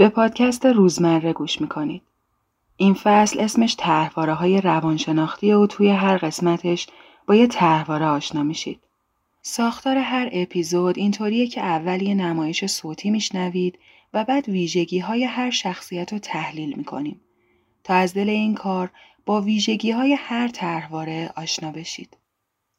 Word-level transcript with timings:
به 0.00 0.08
پادکست 0.08 0.66
روزمره 0.66 1.32
گوش 1.32 1.60
می‌کنید. 1.60 2.02
این 2.76 2.94
فصل 2.94 3.40
اسمش 3.40 3.74
تحواره 3.74 4.34
های 4.34 4.60
روانشناختی 4.60 5.52
و 5.52 5.66
توی 5.66 5.88
هر 5.88 6.16
قسمتش 6.16 6.86
با 7.26 7.34
یه 7.34 7.46
تحواره 7.46 8.06
آشنا 8.06 8.42
میشید. 8.42 8.80
ساختار 9.42 9.96
هر 9.96 10.28
اپیزود 10.32 10.98
اینطوریه 10.98 11.46
که 11.46 11.60
اول 11.60 12.02
یه 12.02 12.14
نمایش 12.14 12.66
صوتی 12.66 13.10
میشنوید 13.10 13.78
و 14.14 14.24
بعد 14.24 14.48
ویژگی 14.48 14.98
های 14.98 15.24
هر 15.24 15.50
شخصیت 15.50 16.12
رو 16.12 16.18
تحلیل 16.18 16.74
می‌کنیم 16.76 17.20
تا 17.84 17.94
از 17.94 18.14
دل 18.14 18.28
این 18.28 18.54
کار 18.54 18.90
با 19.26 19.40
ویژگی 19.40 19.90
های 19.90 20.16
هر 20.20 20.48
طرحواره 20.48 21.32
آشنا 21.36 21.70
بشید. 21.70 22.16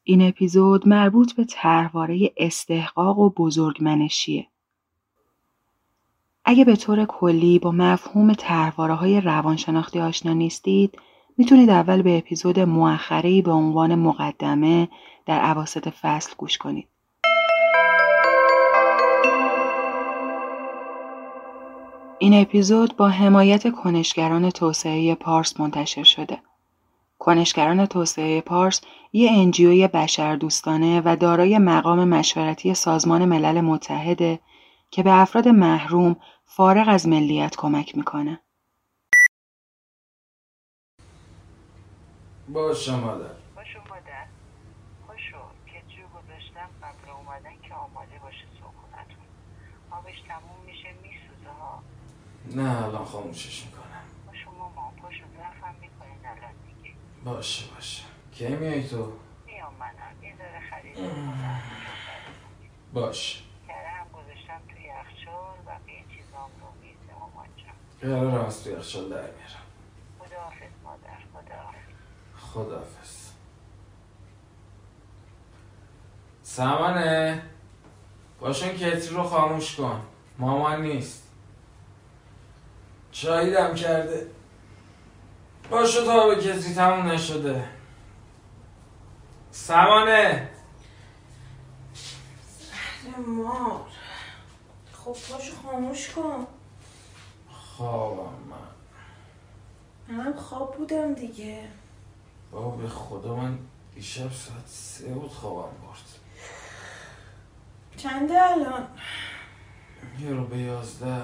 این 0.04 0.22
اپیزود 0.22 0.88
مربوط 0.88 1.32
به 1.32 1.44
طرحواره 1.44 2.30
استحقاق 2.36 3.18
و 3.18 3.30
بزرگمنشیه. 3.30 4.46
اگه 6.44 6.64
به 6.64 6.76
طور 6.76 7.04
کلی 7.04 7.58
با 7.58 7.70
مفهوم 7.70 8.34
طرحواره 8.34 8.94
های 8.94 9.20
روانشناختی 9.20 10.00
آشنا 10.00 10.32
نیستید، 10.32 10.98
می‌تونید 11.38 11.70
اول 11.70 12.02
به 12.02 12.18
اپیزود 12.18 12.60
مؤخره‌ای 12.60 13.42
به 13.42 13.50
عنوان 13.50 13.94
مقدمه 13.94 14.88
در 15.26 15.40
عواسط 15.40 15.88
فصل 15.88 16.34
گوش 16.38 16.58
کنید. 16.58 16.88
این 22.18 22.34
اپیزود 22.34 22.96
با 22.96 23.08
حمایت 23.08 23.72
کنشگران 23.72 24.50
توسعه 24.50 25.14
پارس 25.14 25.60
منتشر 25.60 26.02
شده. 26.04 26.38
کنشگران 27.18 27.86
توسعه 27.86 28.40
پارس 28.40 28.80
یه 29.12 29.30
انجیوی 29.32 29.88
بشر 29.88 30.36
دوستانه 30.36 31.02
و 31.04 31.16
دارای 31.16 31.58
مقام 31.58 32.08
مشورتی 32.08 32.74
سازمان 32.74 33.24
ملل 33.24 33.60
متحده 33.60 34.40
که 34.90 35.02
به 35.02 35.20
افراد 35.20 35.48
محروم 35.48 36.16
فارغ 36.44 36.88
از 36.88 37.08
ملیت 37.08 37.56
کمک 37.56 37.96
می‌کنه. 37.96 38.40
باشه 42.48 42.96
مادر 42.96 43.34
باشو 43.56 43.78
مادر 43.88 44.26
خوشو 45.06 45.42
که 45.66 45.82
جو 45.88 46.02
گذاشتم 46.08 46.70
قبل 46.82 47.10
اومدن 47.10 47.60
که 47.62 47.74
آماده 47.74 48.18
باشه 48.18 48.44
صبحونتون 48.60 49.26
آبش 49.90 50.20
تموم 50.28 50.64
میشه 50.66 50.92
میسوزه 50.92 51.50
ها. 51.60 51.82
نه 52.56 52.84
الان 52.84 53.04
خاموشش 53.04 53.66
می‌کنم. 53.66 54.04
باشو 54.26 54.50
مامان 54.50 54.96
پاشو 54.96 55.24
ظرفم 55.36 55.74
می‌کنین 55.80 56.26
الان 56.26 56.52
دیگه. 56.66 56.94
باشه 57.24 57.74
باشه. 57.74 58.02
کی 58.32 58.48
میای 58.48 58.88
تو؟ 58.88 59.12
میام 59.46 59.74
منم. 59.74 60.22
یه 60.22 60.36
ذره 60.36 60.60
خرید 60.70 60.98
می‌کنم. 60.98 61.62
باشه 62.94 63.42
کره 63.68 63.88
هم 63.88 64.06
گذاشتم 64.08 64.60
توی 64.68 64.82
یخچال 64.84 65.56
بقیه 65.66 66.04
چیزام 66.16 66.50
رو 66.60 66.66
میزه 66.80 67.14
مامان 67.20 67.46
جان 67.56 67.76
قرار 68.02 68.46
از 68.46 68.64
توی 68.64 68.72
یخچال 68.72 69.08
در 69.08 69.16
میارم. 69.16 69.62
خداحافظ 70.18 70.72
مادر 70.84 71.72
خداحافظ. 72.36 73.30
سمانه 76.42 77.42
باشون 78.40 78.68
کتری 78.68 79.08
رو 79.08 79.22
خاموش 79.22 79.76
کن. 79.76 80.02
مامان 80.38 80.82
نیست. 80.82 81.28
چایی 83.12 83.52
دم 83.52 83.74
کرده. 83.74 84.26
باشو 85.70 86.04
تا 86.04 86.26
به 86.26 86.36
کتری 86.36 86.74
تموم 86.74 87.06
نشده. 87.06 87.64
سمانه 89.50 90.50
مار 93.26 93.86
خب 94.92 95.12
پاشو 95.12 95.52
خاموش 95.62 96.10
کن. 96.10 96.46
خوابم 97.82 98.32
من. 98.50 100.16
منم 100.16 100.36
خواب 100.36 100.76
بودم 100.76 101.14
دیگه. 101.14 101.68
بابا 102.52 102.76
به 102.76 102.88
خدا 102.88 103.36
من 103.36 103.58
دیشب 103.94 104.32
ساعت 104.32 104.66
سه 104.66 105.08
بود 105.08 105.30
خوابم 105.30 105.76
برد. 105.82 106.18
چنده 107.96 108.42
الان؟ 108.52 108.86
یه 110.20 110.30
رو 110.30 110.44
به 110.44 110.58
یازده. 110.58 111.22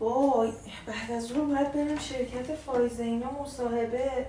وای 0.00 0.52
بعد 0.86 1.10
از 1.10 1.32
اون 1.32 1.48
باید 1.54 1.72
برم 1.72 1.98
شرکت 1.98 2.54
فایزه 2.54 3.02
اینا 3.02 3.30
مصاحبه. 3.42 4.26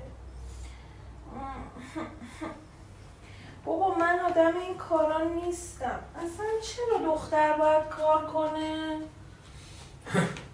بابا 3.65 3.95
من 3.95 4.19
آدم 4.19 4.57
این 4.57 4.77
کارا 4.77 5.23
نیستم. 5.23 5.99
اصلا 6.15 6.45
چرا 6.63 7.13
دختر 7.15 7.57
باید 7.57 7.87
کار 7.89 8.25
کنه؟ 8.25 8.99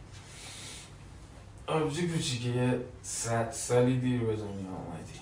آبجی 1.71 2.07
کوچیکه 2.07 2.79
صد 3.03 3.51
سالی 3.51 3.97
دیر 3.97 4.21
به 4.21 4.35
دنیا 4.35 4.71
آمدی 4.71 5.19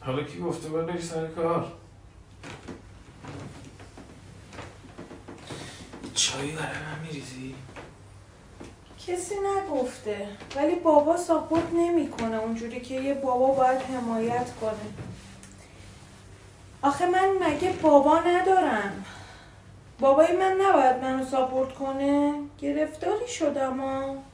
حالا 0.00 0.22
کی 0.22 0.38
گفته 0.38 0.68
بری 0.68 1.02
سر 1.02 1.26
کار؟ 1.26 1.72
چایی 6.14 6.52
برای 6.52 6.66
من 6.68 7.06
میریزی؟ 7.06 7.54
کسی 9.06 9.34
نگفته 9.34 10.28
ولی 10.56 10.74
بابا 10.74 11.16
ساپورت 11.16 11.72
نمی‌کنه 11.72 12.36
اونجوری 12.36 12.80
که 12.80 12.94
یه 12.94 13.14
بابا 13.14 13.46
باید 13.46 13.82
حمایت 13.82 14.50
کنه. 14.60 14.92
آخه 16.82 17.06
من 17.06 17.28
مگه 17.40 17.72
بابا 17.72 18.18
ندارم؟ 18.18 19.04
بابای 20.00 20.36
من 20.36 20.56
نباید 20.60 20.96
منو 20.96 21.26
ساپورت 21.26 21.74
کنه؟ 21.74 22.34
گرفتاری 22.58 23.28
شدم 23.28 23.80
ها. 23.80 24.31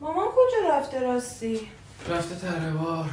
مامان 0.00 0.28
کجا 0.28 0.76
رفته 0.78 1.00
راستی؟ 1.02 1.60
رفته 2.08 2.34
تره 2.34 2.72
بار 2.72 3.10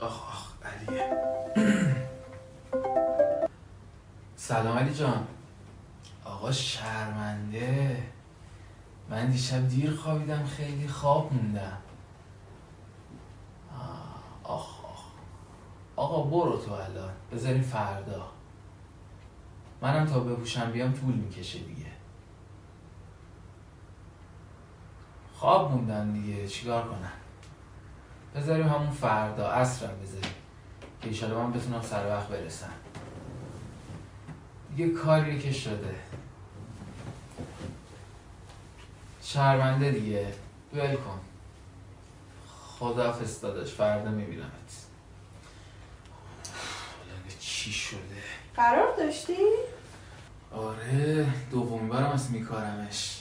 آخ 0.00 0.22
آخ 0.28 0.52
علیه. 0.64 1.16
سلام 4.36 4.78
علی 4.78 4.94
جان. 4.94 5.26
آقا 6.24 6.52
شرمنده. 6.52 8.02
من 9.10 9.26
دیشب 9.26 9.68
دیر 9.68 9.90
خوابیدم 9.90 10.44
خیلی 10.46 10.88
خواب 10.88 11.32
موندم. 11.32 11.78
آخ 14.44 14.84
آخ. 14.84 15.02
آقا 15.96 16.22
برو 16.22 16.56
تو 16.58 16.72
الان. 16.72 17.12
بذاریم 17.32 17.62
فردا. 17.62 18.26
منم 19.82 20.06
تا 20.06 20.20
بپوشم 20.20 20.72
بیام 20.72 20.92
طول 20.92 21.14
می‌کشه 21.14 21.58
دیگه. 21.58 21.89
خواب 25.40 25.72
موندن 25.72 26.12
دیگه. 26.12 26.48
چیکار 26.48 26.82
کنم؟ 26.82 27.12
بذاریم 28.36 28.68
همون 28.68 28.90
فردا 28.90 29.48
عصرم 29.50 30.00
بذاریم 30.02 30.34
که 31.02 31.08
ایشالا 31.08 31.46
من 31.46 31.52
بتونم 31.52 31.82
سر 31.82 32.06
وقت 32.08 32.28
برسم. 32.28 32.70
دیگه 34.76 34.90
کاری 34.90 35.38
که 35.38 35.52
شده. 35.52 35.94
شرمنده 39.22 39.90
دیگه. 39.90 40.34
ول 40.74 40.96
کن. 40.96 41.20
خدا 42.78 43.18
داداش 43.42 43.72
فردا 43.72 44.10
میبینمت. 44.10 44.50
حالا 46.98 47.38
چی 47.40 47.72
شده؟ 47.72 47.98
قرار 48.56 48.96
داشتی؟ 48.96 49.36
آره 50.52 51.26
دومی 51.50 51.88
بارم 51.88 52.10
از 52.10 52.30
میکارمش. 52.30 53.19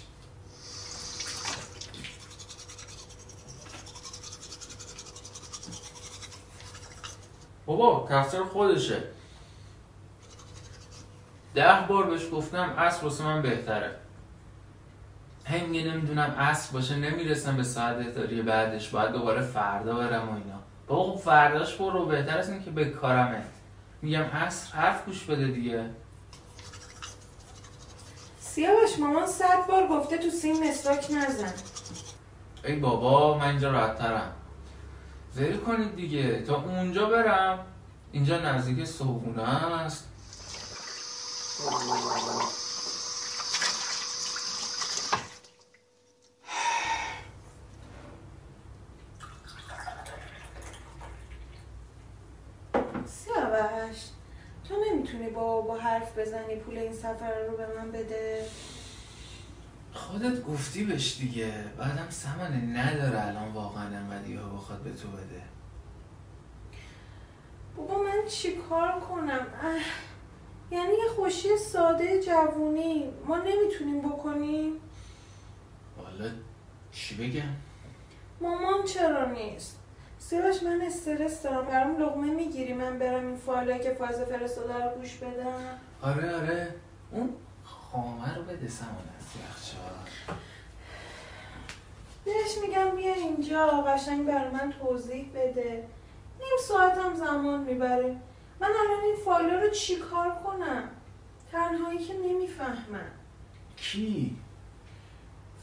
بابا 7.69 8.07
تقصیر 8.09 8.43
خودشه. 8.43 9.03
ده 11.55 11.85
بار 11.89 12.03
بهش 12.03 12.21
گفتم 12.31 12.73
اصر 12.77 13.03
واسه 13.03 13.23
من 13.23 13.41
بهتره. 13.41 13.95
هی 15.45 15.65
میگه 15.65 15.91
نمی‌دونم 15.91 16.35
اصر 16.39 16.73
باشه 16.73 16.95
نمی‌رسم 16.95 17.57
به 17.57 17.63
ساعت 17.63 17.97
احتاری 17.97 18.41
بعدش 18.41 18.89
باید 18.89 19.11
دوباره 19.11 19.41
فردا 19.41 19.95
برم 19.95 20.29
و 20.29 20.31
اینا. 20.31 20.59
بابا 20.87 21.11
خب 21.11 21.19
فرداش 21.19 21.75
برو 21.75 22.05
بهتر 22.05 22.37
از 22.37 22.51
که 22.65 22.71
بکارمت 22.71 23.45
میگم 24.01 24.23
اصر 24.23 24.75
حرف 24.75 25.05
گوش 25.05 25.23
بده 25.23 25.47
دیگه. 25.47 25.89
سیاوش 28.39 28.99
مامان 28.99 29.27
صد 29.27 29.67
بار 29.67 29.87
گفته 29.87 30.17
تو 30.17 30.29
سیم 30.29 30.69
مسواک 30.69 31.07
نزن. 31.11 31.53
ای 32.65 32.75
بابا 32.75 33.37
من 33.37 33.47
اینجا 33.47 33.71
راحتترم 33.71 34.33
ول 35.35 35.57
کنید 35.57 35.95
دیگه. 35.95 36.41
تا 36.41 36.61
اونجا 36.61 37.09
برم. 37.09 37.65
اینجا 38.11 38.39
نزدیک 38.39 38.85
صبحونه 38.85 39.43
است. 39.79 40.05
سیاوش 53.05 53.97
تو 54.67 54.75
نمی‌تونی 54.89 55.29
با 55.29 55.61
با 55.61 55.77
حرف 55.77 56.17
بزنی 56.17 56.55
پول 56.55 56.77
این 56.77 56.93
سفر 56.93 57.45
رو 57.49 57.57
به 57.57 57.67
من 57.77 57.91
بده؟ 57.91 58.45
خودت 59.93 60.43
گفتی 60.43 60.83
بهش 60.83 61.17
دیگه. 61.17 61.53
بعدم 61.77 62.09
سمنه. 62.09 62.83
نداره 62.83 63.27
الان 63.27 63.53
واقعا 63.53 63.83
انقدر 63.83 64.35
ها 64.35 64.49
بخواد 64.49 64.79
به 64.79 64.91
تو 64.91 65.07
بده. 65.07 65.41
بابا 67.77 68.03
من 68.03 68.27
چی 68.27 68.55
کار 68.69 68.99
کنم؟ 68.99 69.47
اه. 69.63 69.81
یعنی 70.71 70.93
یه 70.93 71.09
خوشی 71.15 71.57
ساده 71.57 72.23
جوونی. 72.23 73.09
ما 73.25 73.37
نمی‌تونیم 73.37 74.01
بکنیم؟ 74.01 74.71
والا 75.97 76.31
چی 76.91 77.15
بگم؟ 77.15 77.53
مامان 78.41 78.85
چرا 78.85 79.31
نیست؟ 79.31 79.79
سیاوش 80.19 80.63
من 80.63 80.81
استرس 80.81 81.43
دارم. 81.43 81.65
برام 81.65 82.01
لقمه 82.01 82.33
می‌گیری. 82.33 82.73
من 82.73 82.99
برم 82.99 83.27
این 83.27 83.35
فایلایی 83.35 83.79
که 83.79 83.93
فاز 83.93 84.21
فرستاده 84.21 84.73
رو 84.73 84.97
گوش 84.97 85.15
بدم. 85.15 85.79
آره 86.01 86.35
آره. 86.35 86.75
اون 87.11 87.29
خامه 87.91 88.35
رو 88.35 88.43
بده 88.43 88.67
سمنه 88.67 88.91
از 89.19 89.25
یخچال. 89.41 90.39
بهش 92.25 92.57
میگم 92.61 92.95
بیا 92.95 93.13
اینجا 93.13 93.67
قشنگ 93.67 94.27
بر 94.27 94.49
من 94.49 94.73
توضیح 94.81 95.29
بده. 95.35 95.87
نیم 96.39 96.57
ساعتم 96.67 97.15
زمان 97.15 97.63
می‌بره. 97.63 98.15
من 98.59 98.67
الان 98.67 99.03
این 99.03 99.15
فایل 99.25 99.49
رو 99.49 99.69
چی 99.69 99.95
کار 99.95 100.35
کنم؟ 100.43 100.89
تنهایی 101.51 101.99
که 101.99 102.13
نمی‌فهمم. 102.13 103.11
کی؟ 103.77 104.37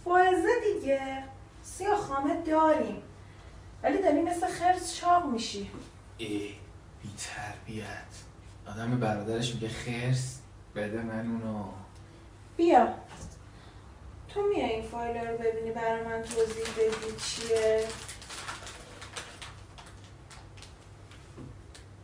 فائزه 0.04 0.48
دیگه. 0.72 1.24
سیاه 1.62 1.96
خامه 1.96 2.42
داریم. 2.42 3.02
ولی 3.82 4.02
داری 4.02 4.22
مثل 4.22 4.46
خرس 4.46 4.96
چاق 4.96 5.26
میشی. 5.26 5.70
ای 6.18 6.54
بی 7.02 7.08
تربیت 7.18 7.86
آدم 8.66 9.00
برادرش 9.00 9.54
میگه 9.54 9.68
خرس 9.68 10.40
بده 10.74 11.02
من 11.02 11.26
اونو. 11.26 11.64
بیا. 12.56 12.88
تو 14.28 14.42
میای 14.42 14.70
این 14.70 14.82
فایل 14.82 15.16
رو 15.16 15.38
ببینی 15.38 15.70
برای 15.70 16.04
من 16.04 16.22
توضیح 16.22 16.64
بدی 16.76 17.16
چیه؟ 17.18 17.84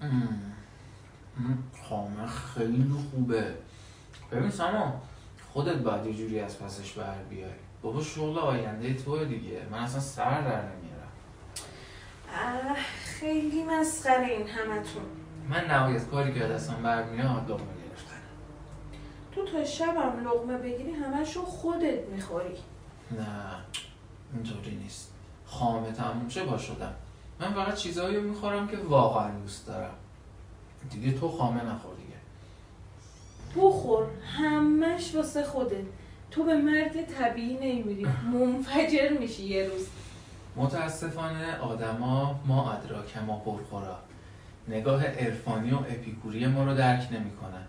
ام. 0.01 0.39
ام، 1.39 1.65
خامه 1.89 2.27
خیلی 2.27 2.95
خوبه. 3.11 3.55
ببین 4.33 4.51
سامان 4.51 4.93
خودت 5.53 5.77
باید 5.77 6.07
یه 6.07 6.15
جوری 6.15 6.41
از 6.41 6.59
پسش 6.59 6.93
بر 6.93 7.23
بیای. 7.31 7.51
بابا 7.83 8.03
شغل 8.03 8.39
آینده 8.39 8.95
توه 8.95 9.25
دیگه. 9.25 9.67
من 9.71 9.79
اصلا 9.79 10.01
سر 10.01 10.41
در 10.41 10.63
نمیارم. 10.63 11.13
خیلی 13.05 13.65
مسخره 13.65 14.27
این 14.27 14.47
همتون. 14.47 15.03
من 15.49 15.65
نهایت 15.65 16.07
کاری 16.11 16.35
که 16.35 16.41
دستم 16.41 16.83
برمیاد 16.83 17.49
گرفتن 17.49 17.82
تو 19.35 19.45
تا 19.45 19.65
شبم 19.65 20.29
لقمه 20.29 20.59
بگیری 20.59 20.93
همشو 20.93 21.45
خودت 21.45 22.09
می‌خوری. 22.09 22.57
نه 23.11 23.57
اینطوری 24.35 24.77
نیست. 24.77 25.13
خامه 25.47 25.93
تموم 25.93 26.29
شه 26.29 26.45
با 26.45 26.59
شدم؟ 26.59 26.95
من 27.41 27.53
فقط 27.55 27.75
چیزایی 27.75 28.17
رو 28.17 28.23
می‌خورم 28.23 28.69
که 28.69 28.77
واقعا 28.77 29.31
دوست 29.31 29.67
دارم. 29.67 29.95
دیگه 30.91 31.19
تو 31.19 31.29
خامه 31.29 31.65
نخور 31.65 31.95
دیگه. 31.95 32.19
بخور 33.57 34.07
همش 34.39 35.15
واسه 35.15 35.45
خودت. 35.45 35.85
تو 36.31 36.45
به 36.45 36.55
مرگ 36.55 37.03
طبیعی 37.03 37.55
نمیری 37.55 38.07
منفجر 38.35 39.09
میشی 39.21 39.45
یه 39.45 39.69
روز. 39.69 39.87
متاسفانه 40.57 41.57
آدما 41.57 42.41
ما 42.47 42.73
ادراک 42.73 43.17
ما 43.17 43.37
پرخورا. 43.37 43.99
نگاه 44.69 45.07
عرفانی 45.07 45.71
و 45.71 45.77
اپیکوری 45.77 46.47
ما 46.47 46.65
رو 46.65 46.75
درک 46.75 47.09
نمی‌کنن. 47.13 47.67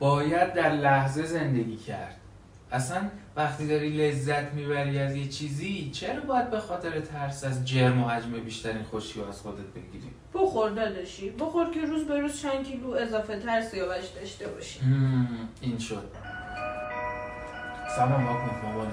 باید 0.00 0.52
در 0.52 0.72
لحظه 0.72 1.26
زندگی 1.26 1.76
کرد. 1.76 2.16
اصلا 2.72 3.02
وقتی 3.36 3.68
داری 3.68 3.90
لذت 3.90 4.52
می‌بری 4.52 4.98
از 4.98 5.16
یه 5.16 5.28
چیزی 5.28 5.90
چرا 5.90 6.20
باید 6.20 6.50
به 6.50 6.60
خاطر 6.60 7.00
ترس 7.00 7.44
از 7.44 7.64
جرم 7.68 8.02
و 8.02 8.08
حجم 8.08 8.32
بیشترین 8.32 8.82
خوشی 8.82 9.22
از 9.22 9.40
خودت 9.40 9.66
بگیری؟ 9.74 10.10
بخور 10.34 10.70
داداشی. 10.70 11.30
بخور 11.30 11.70
که 11.70 11.80
روز 11.80 12.04
به 12.04 12.20
روز 12.20 12.42
چند 12.42 12.64
کیلو 12.64 12.90
اضافه 12.90 13.38
تر 13.38 13.62
سیاوش 13.62 14.08
داشته 14.08 14.48
باشی. 14.48 14.80
این 15.60 15.78
شد. 15.78 16.08
سامان 17.96 18.24
واکن 18.24 18.50
مامانه 18.62 18.90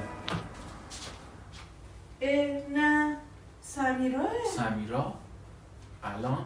اه 2.21 2.61
نه 2.73 3.17
سمیراه. 3.61 4.27
سمیرا 4.57 5.13
الان؟ 6.03 6.45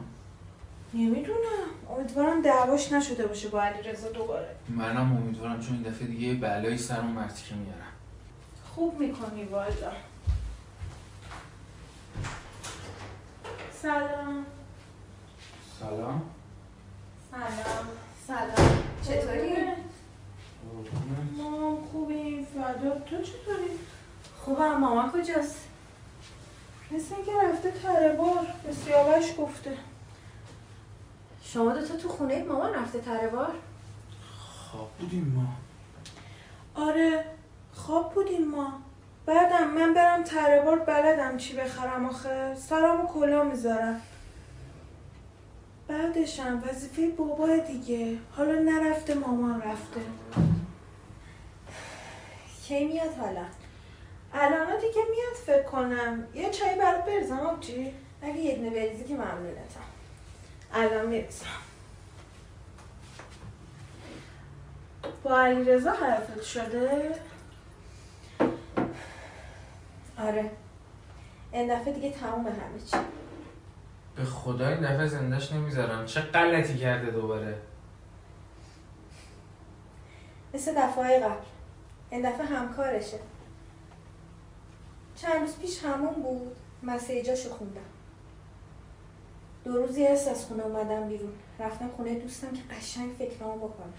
نمی‌دونم. 0.94 1.68
امیدوارم 1.90 2.42
دعواش 2.42 2.92
نشده 2.92 3.28
باشه 3.28 3.50
با 3.50 3.62
علی 3.64 3.82
رضا 3.84 4.10
دوباره. 4.10 4.56
منم 4.70 5.18
امیدوارم 5.18 5.60
چون 5.60 5.74
این 5.74 5.84
دفعه 5.84 6.08
دیگه 6.08 6.28
یه 6.28 6.36
بلایی 6.36 6.78
سر 6.78 7.00
اون 7.00 7.12
مرتیکه 7.12 7.56
میارم. 7.56 7.92
خوب 8.76 9.00
می‌کنی 9.00 9.44
والا. 9.44 9.92
سلام. 13.82 14.46
سلام. 15.80 16.22
سلام. 17.32 17.88
سلام. 18.28 18.84
چطوری؟ 19.04 19.56
مام 21.38 21.78
خوبی 21.92 22.48
فدا. 22.54 23.00
تو 23.00 23.22
چطوری؟ 23.22 23.80
خوبم. 24.38 24.78
مامان 24.78 25.12
کجاست؟ 25.12 25.68
مثل 26.92 27.16
اینکه 27.16 27.32
رفته 27.50 27.72
تره 27.72 28.16
بار. 28.16 28.48
به 28.64 28.74
سیاوش 28.74 29.26
گفته. 29.38 29.78
شما 31.54 31.74
دوتا 31.74 31.96
تو 31.96 32.10
خونه 32.10 32.44
مامان 32.44 32.74
رفته 32.74 33.00
تره 33.00 33.28
بار؟ 33.28 33.54
خواب 34.72 34.90
بودیم 35.00 35.34
ما. 35.36 35.48
آره 36.86 37.26
خواب 37.74 38.14
بودیم 38.14 38.48
ما. 38.48 38.74
بعدم 39.26 39.68
من 39.68 39.94
برم 39.94 40.24
تره 40.24 40.62
بار 40.62 40.80
بلدم 40.80 41.38
چی 41.38 41.56
بخرم 41.56 42.06
آخه. 42.06 42.56
سرامو 42.56 43.08
کلا 43.08 43.44
می‌ذارم. 43.44 44.02
بعدشم 45.88 46.64
وظیفه 46.68 47.10
بابا 47.10 47.58
دیگه. 47.58 48.18
حالا 48.38 48.60
نرفته 48.60 49.14
مامان 49.14 49.62
رفته. 49.62 50.02
کی 52.64 52.86
میاد 52.86 53.14
حالا؟ 53.20 53.46
الان 54.34 54.80
دیگه 54.80 55.02
میاد 55.12 55.36
فکر 55.46 55.64
کنم. 55.64 56.24
یه 56.34 56.50
چای 56.50 56.76
برات 56.76 57.06
بریزم 57.06 57.40
آبجی. 57.40 57.94
اگه 58.22 58.38
یه 58.38 58.56
دونه 58.56 58.70
بریزی 58.70 59.04
که 59.04 59.14
ممنونتم. 59.14 59.91
الان 60.74 61.06
می‌رسم. 61.06 61.46
با 65.24 65.40
علی 65.40 65.64
رضا 65.64 65.92
حرفت 65.92 66.42
شده؟ 66.42 67.16
آره. 70.18 70.52
این 71.52 71.76
دفعه 71.76 71.94
دیگه 71.94 72.12
تموم 72.12 72.46
همه 72.48 72.80
چی. 72.92 72.98
به 74.16 74.26
خدا 74.26 74.68
این 74.68 74.80
دفعه 74.80 75.08
زندش 75.08 75.52
نمی‌ذارم. 75.52 76.06
چه 76.06 76.22
غلطی 76.22 76.78
کرده 76.78 77.12
دوباره. 77.12 77.58
مثل 80.54 80.74
دفعه 80.78 81.20
قبل. 81.20 81.46
این 82.10 82.30
دفعه 82.30 82.46
همکارشه. 82.46 83.20
چند 85.16 85.42
روز 85.42 85.60
پیش 85.60 85.84
همون 85.84 86.14
بود. 86.14 86.56
مسیجاشو 86.84 87.50
خوندم. 87.50 87.91
دو 89.64 89.74
روزی 89.74 90.06
هست 90.06 90.28
از 90.28 90.46
خونه 90.46 90.64
اومدم 90.64 91.08
بیرون. 91.08 91.34
رفتم 91.60 91.90
خونه 91.98 92.16
دوستم 92.16 92.52
که 92.52 92.62
قشنگ 92.76 93.16
فکرامو 93.20 93.68
بکنم. 93.68 93.94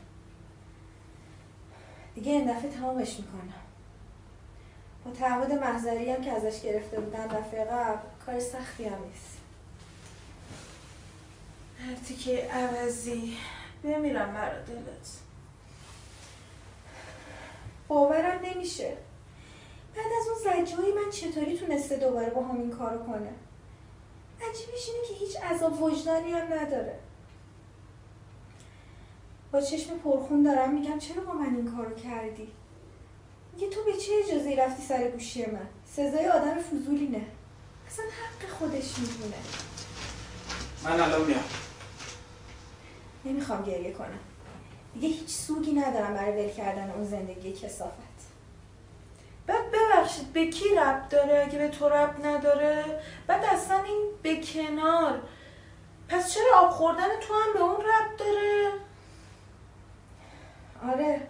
دیگه 2.14 2.32
این 2.32 2.56
دفعه 2.56 2.70
تمامش 2.70 3.16
می‌کنم. 3.16 3.52
با 5.04 5.10
تعهد 5.10 5.52
محضری 5.52 6.10
هم 6.10 6.24
که 6.24 6.32
ازش 6.32 6.62
گرفته 6.62 7.00
بودن 7.00 7.26
دفعه 7.26 7.64
قبل 7.64 7.98
کار 8.26 8.40
سختی 8.40 8.84
هم 8.84 9.04
نیست. 9.04 9.38
هرتی 11.78 12.14
که 12.14 12.48
عوضی. 12.52 13.36
بمیرم 13.84 14.34
برا 14.34 14.62
دلت. 14.62 15.18
باورم 17.88 18.40
نمیشه. 18.44 18.96
بعد 19.96 20.06
از 20.20 20.28
اون 20.28 20.64
زجایی 20.64 20.92
من 20.92 21.10
چطوری 21.10 21.58
تونسته 21.58 21.96
دوباره 21.96 22.30
با 22.30 22.42
همین 22.42 22.70
کارو 22.70 23.06
کنه؟ 23.06 23.32
عجیبش 24.48 24.88
اینه 24.88 25.08
که 25.08 25.14
هیچ 25.14 25.36
عذاب 25.36 25.82
وجدانی 25.82 26.32
هم 26.32 26.52
نداره. 26.52 26.98
با 29.52 29.60
چشم 29.60 29.98
پرخون 29.98 30.42
دارم 30.42 30.74
میگم 30.74 30.98
چرا 30.98 31.22
با 31.22 31.32
من 31.32 31.56
این 31.56 31.76
کارو 31.76 31.94
کردی؟ 31.94 32.48
میگه 33.54 33.68
تو 33.68 33.84
به 33.84 33.92
چه 33.92 34.12
اجازه 34.24 34.56
رفتی 34.56 34.82
سر 34.82 35.10
گوشی 35.10 35.46
من؟ 35.46 35.68
سزای 35.86 36.26
آدم 36.28 36.54
فضولی 36.62 37.06
نه. 37.06 37.26
اصلا 37.86 38.04
حق 38.04 38.50
خودش 38.50 38.98
می‌دونه. 38.98 39.36
من 40.84 41.00
الان 41.00 41.24
میام. 41.26 41.44
نمی‌خوام 43.24 43.62
گریه 43.62 43.92
کنم. 43.92 44.18
دیگه 44.94 45.08
هیچ 45.08 45.28
سوگی 45.28 45.72
ندارم 45.72 46.14
برای 46.14 46.46
ول 46.46 46.52
کردن 46.52 46.90
اون 46.90 47.04
زندگی 47.04 47.52
کسافت 47.52 48.11
ببخشید 50.02 50.32
به 50.32 50.46
کی 50.46 50.64
رب 50.74 51.08
داره 51.08 51.44
اگه 51.46 51.58
به 51.58 51.68
تو 51.68 51.88
رب 51.88 52.26
نداره؟ 52.26 52.84
بعد 53.26 53.44
اصلا 53.44 53.82
این 53.82 54.02
به 54.22 54.40
کنار. 54.40 55.22
پس 56.08 56.34
چرا 56.34 56.44
آب 56.56 56.70
خوردن 56.70 57.08
تو 57.20 57.34
هم 57.34 57.52
به 57.54 57.60
اون 57.60 57.76
رب 57.76 58.16
داره؟ 58.18 58.72
آره 60.92 61.20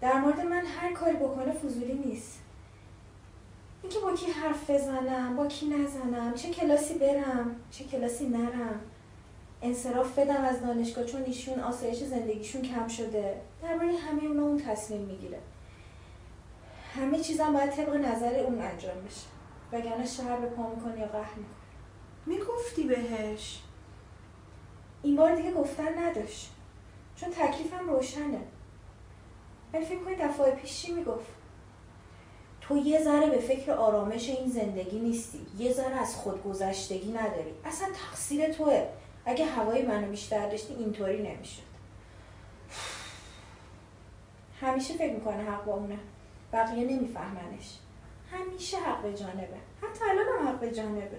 در 0.00 0.20
مورد 0.20 0.40
من 0.40 0.62
هر 0.66 0.92
کاری 0.92 1.16
بکنه 1.16 1.52
فضولی 1.52 1.94
نیست. 1.94 2.40
اینکه 3.82 3.98
با 3.98 4.12
کی 4.12 4.30
حرف 4.30 4.70
بزنم 4.70 5.36
با 5.36 5.46
کی 5.46 5.66
نزنم 5.66 6.34
چه 6.34 6.50
کلاسی 6.50 6.94
برم 6.94 7.56
چه 7.70 7.84
کلاسی 7.84 8.28
نرم. 8.28 8.80
انصراف 9.62 10.18
بدم 10.18 10.44
از 10.44 10.60
دانشگاه 10.60 11.04
چون 11.04 11.22
ایشون 11.22 11.60
آسایش 11.60 11.98
زندگیشون 11.98 12.62
کم 12.62 12.88
شده. 12.88 13.40
درباره 13.62 13.96
همه 13.96 14.24
اونا 14.24 14.42
اون 14.42 14.62
تصمیم 14.62 15.00
می‌گیره. 15.00 15.38
همه 16.96 17.20
چیزم 17.20 17.52
باید 17.52 17.70
طبق 17.70 17.94
نظر 17.94 18.38
اون 18.38 18.60
انجام 18.60 18.96
بشه. 19.04 19.26
وگرنه 19.72 20.06
شهر 20.06 20.36
به 20.36 20.46
پا 20.46 20.70
می‌کنه 20.70 21.00
یا 21.00 21.06
قهر 21.06 21.34
می‌کنه. 21.34 21.56
می‌گفتی 22.26 22.82
بهش؟ 22.82 23.62
این 25.02 25.16
بار 25.16 25.34
دیگه 25.34 25.52
گفتن 25.52 25.98
نداشت. 25.98 26.50
چون 27.16 27.30
تکلیفم 27.30 27.88
روشنه. 27.88 28.40
ولی 29.72 29.84
فکر 29.84 29.98
کنی 29.98 30.14
دفعه 30.14 30.50
پیش 30.50 30.82
چی 30.82 30.92
می‌گفت؟ 30.92 31.26
تو 32.60 32.76
یه 32.76 33.02
ذره 33.04 33.30
به 33.30 33.38
فکر 33.38 33.72
آرامش 33.72 34.28
این 34.28 34.48
زندگی 34.48 34.98
نیستی. 34.98 35.46
یه 35.58 35.72
ذره 35.72 35.96
از 35.96 36.16
خودگذشتگی 36.16 37.12
نداری. 37.12 37.54
اصلا 37.64 37.88
تقصیر 37.88 38.52
توه. 38.52 38.86
اگه 39.24 39.44
هوای 39.44 39.82
منو 39.82 40.10
بیشتر 40.10 40.48
داشتی 40.48 40.74
اینطوری 40.74 41.22
نمی‌شد. 41.22 41.62
همیشه 44.60 44.94
فکر 44.94 45.12
می‌کنه 45.12 45.42
حق 45.42 45.64
با 45.64 45.72
اونه. 45.72 45.98
بقیه 46.52 46.84
نمیفهمنش. 46.84 47.78
همیشه 48.32 48.76
حق 48.76 49.02
به 49.02 49.14
جانبه. 49.14 49.56
حتی 49.82 50.04
الان 50.10 50.26
هم 50.40 50.48
حق 50.48 50.60
به 50.60 50.70
جانبه. 50.70 51.18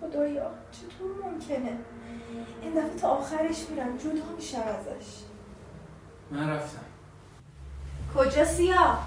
خدایا 0.00 0.50
چطور 0.72 1.24
ممکنه؟ 1.24 1.78
این 2.62 2.72
دفعه 2.72 2.96
تا 3.00 3.08
آخرش 3.08 3.68
میرم 3.70 3.96
جدا 3.96 4.36
میشم 4.36 4.58
ازش. 4.60 5.06
من 6.30 6.48
رفتم. 6.48 6.84
کجا 8.16 8.44
سیا؟ 8.44 8.98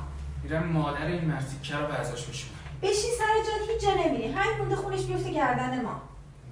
میرم 0.43 0.63
مادر 0.67 1.05
این 1.05 1.25
مرتیکه 1.25 1.77
رو 1.77 1.88
به 1.88 1.93
ازش 1.93 2.27
میشونم 2.27 2.53
بشین 2.82 3.12
سر 3.17 3.34
جات 3.34 3.70
هیچ 3.70 3.82
جا 3.82 3.93
نمیری. 4.03 4.27
همین 4.32 4.58
مونده 4.58 4.75
خونش 4.75 5.05
بیفته 5.05 5.32
گردن 5.32 5.82
ما. 5.82 6.01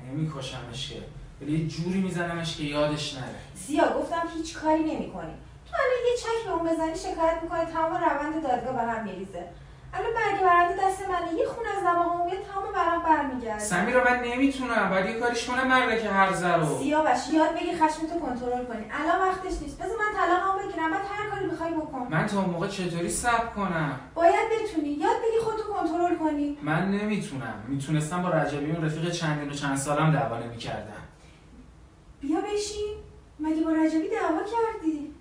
نمیکشمش 0.07 0.89
که. 0.89 1.03
ولی 1.41 1.59
یه 1.59 1.67
جوری 1.67 2.01
میزنمش 2.01 2.57
که 2.57 2.63
یادش 2.63 3.15
نره. 3.15 3.35
سیا 3.55 3.99
گفتم 3.99 4.21
هیچ 4.37 4.57
کاری 4.57 4.83
نمی‌کنی. 4.83 5.33
تو 5.81 5.87
الان 5.87 6.01
یه 6.07 6.17
چک 6.17 6.45
به 6.45 6.51
اون 6.53 6.63
بزنی 6.69 6.95
شکایت 6.95 7.37
می‌کنی 7.43 7.65
تمام 7.65 7.93
روند 7.93 8.43
دادگاه 8.43 8.73
به 8.73 8.91
هم 8.91 9.03
میریزه. 9.03 9.43
الان 9.93 10.13
برگ 10.13 10.41
برنده 10.41 10.85
دست 10.85 11.09
منه 11.09 11.33
یه 11.39 11.47
خون 11.47 11.65
از 11.77 11.83
دماغم 11.83 12.25
میاد 12.25 12.43
تمام 12.53 12.73
ورق 12.73 13.03
برمیگرده. 13.03 13.59
سمیرا 13.59 14.03
من 14.03 14.23
نمی‌تونم 14.23 14.89
باید 14.89 15.05
یه 15.05 15.19
کاریش 15.19 15.45
کنم 15.45 15.67
مرده 15.67 16.01
که 16.01 16.09
هر 16.09 16.57
رو 16.57 16.77
سیاوش 16.77 17.19
یاد 17.33 17.55
بگی 17.55 17.71
خشمتو 17.71 18.19
کنترل 18.19 18.65
کنی. 18.65 18.85
الان 18.91 19.29
وقتش 19.29 19.61
نیست. 19.61 19.77
بذار 19.77 19.97
من 19.97 20.11
طلاقمو 20.17 20.59
بگیرم 20.59 20.91
بعد 20.91 21.01
هر 21.11 21.29
کاری 21.29 21.45
می‌خوای 21.45 21.73
بکن. 21.73 22.07
من 22.09 22.25
تا 22.25 22.41
اون 22.41 22.49
موقع 22.49 22.67
چطوری 22.67 23.09
صبر 23.09 23.45
کنم؟ 23.55 23.99
باید 24.15 24.49
بتونی. 24.51 24.89
یاد 24.89 25.17
بگی 25.17 25.39
خودتو 25.43 25.63
کنترل 25.63 26.15
کنی. 26.15 26.57
من 26.61 26.91
نمی‌تونم. 26.91 27.63
می‌تونستم 27.67 28.21
با 28.21 28.29
رجبی 28.29 28.71
اون 28.71 28.85
رفیق 28.85 29.11
چندین 29.11 29.49
و 29.49 29.53
چند 29.53 29.77
سالم 29.77 30.11
دعوا 30.11 30.37
نمی‌کردم. 30.37 31.01
بیا 32.21 32.41
بشین. 32.41 32.95
مگه 33.39 33.63
با 33.63 33.71
رجبی 33.71 34.09
دعوا 34.09 34.39
کردی؟ 34.39 35.15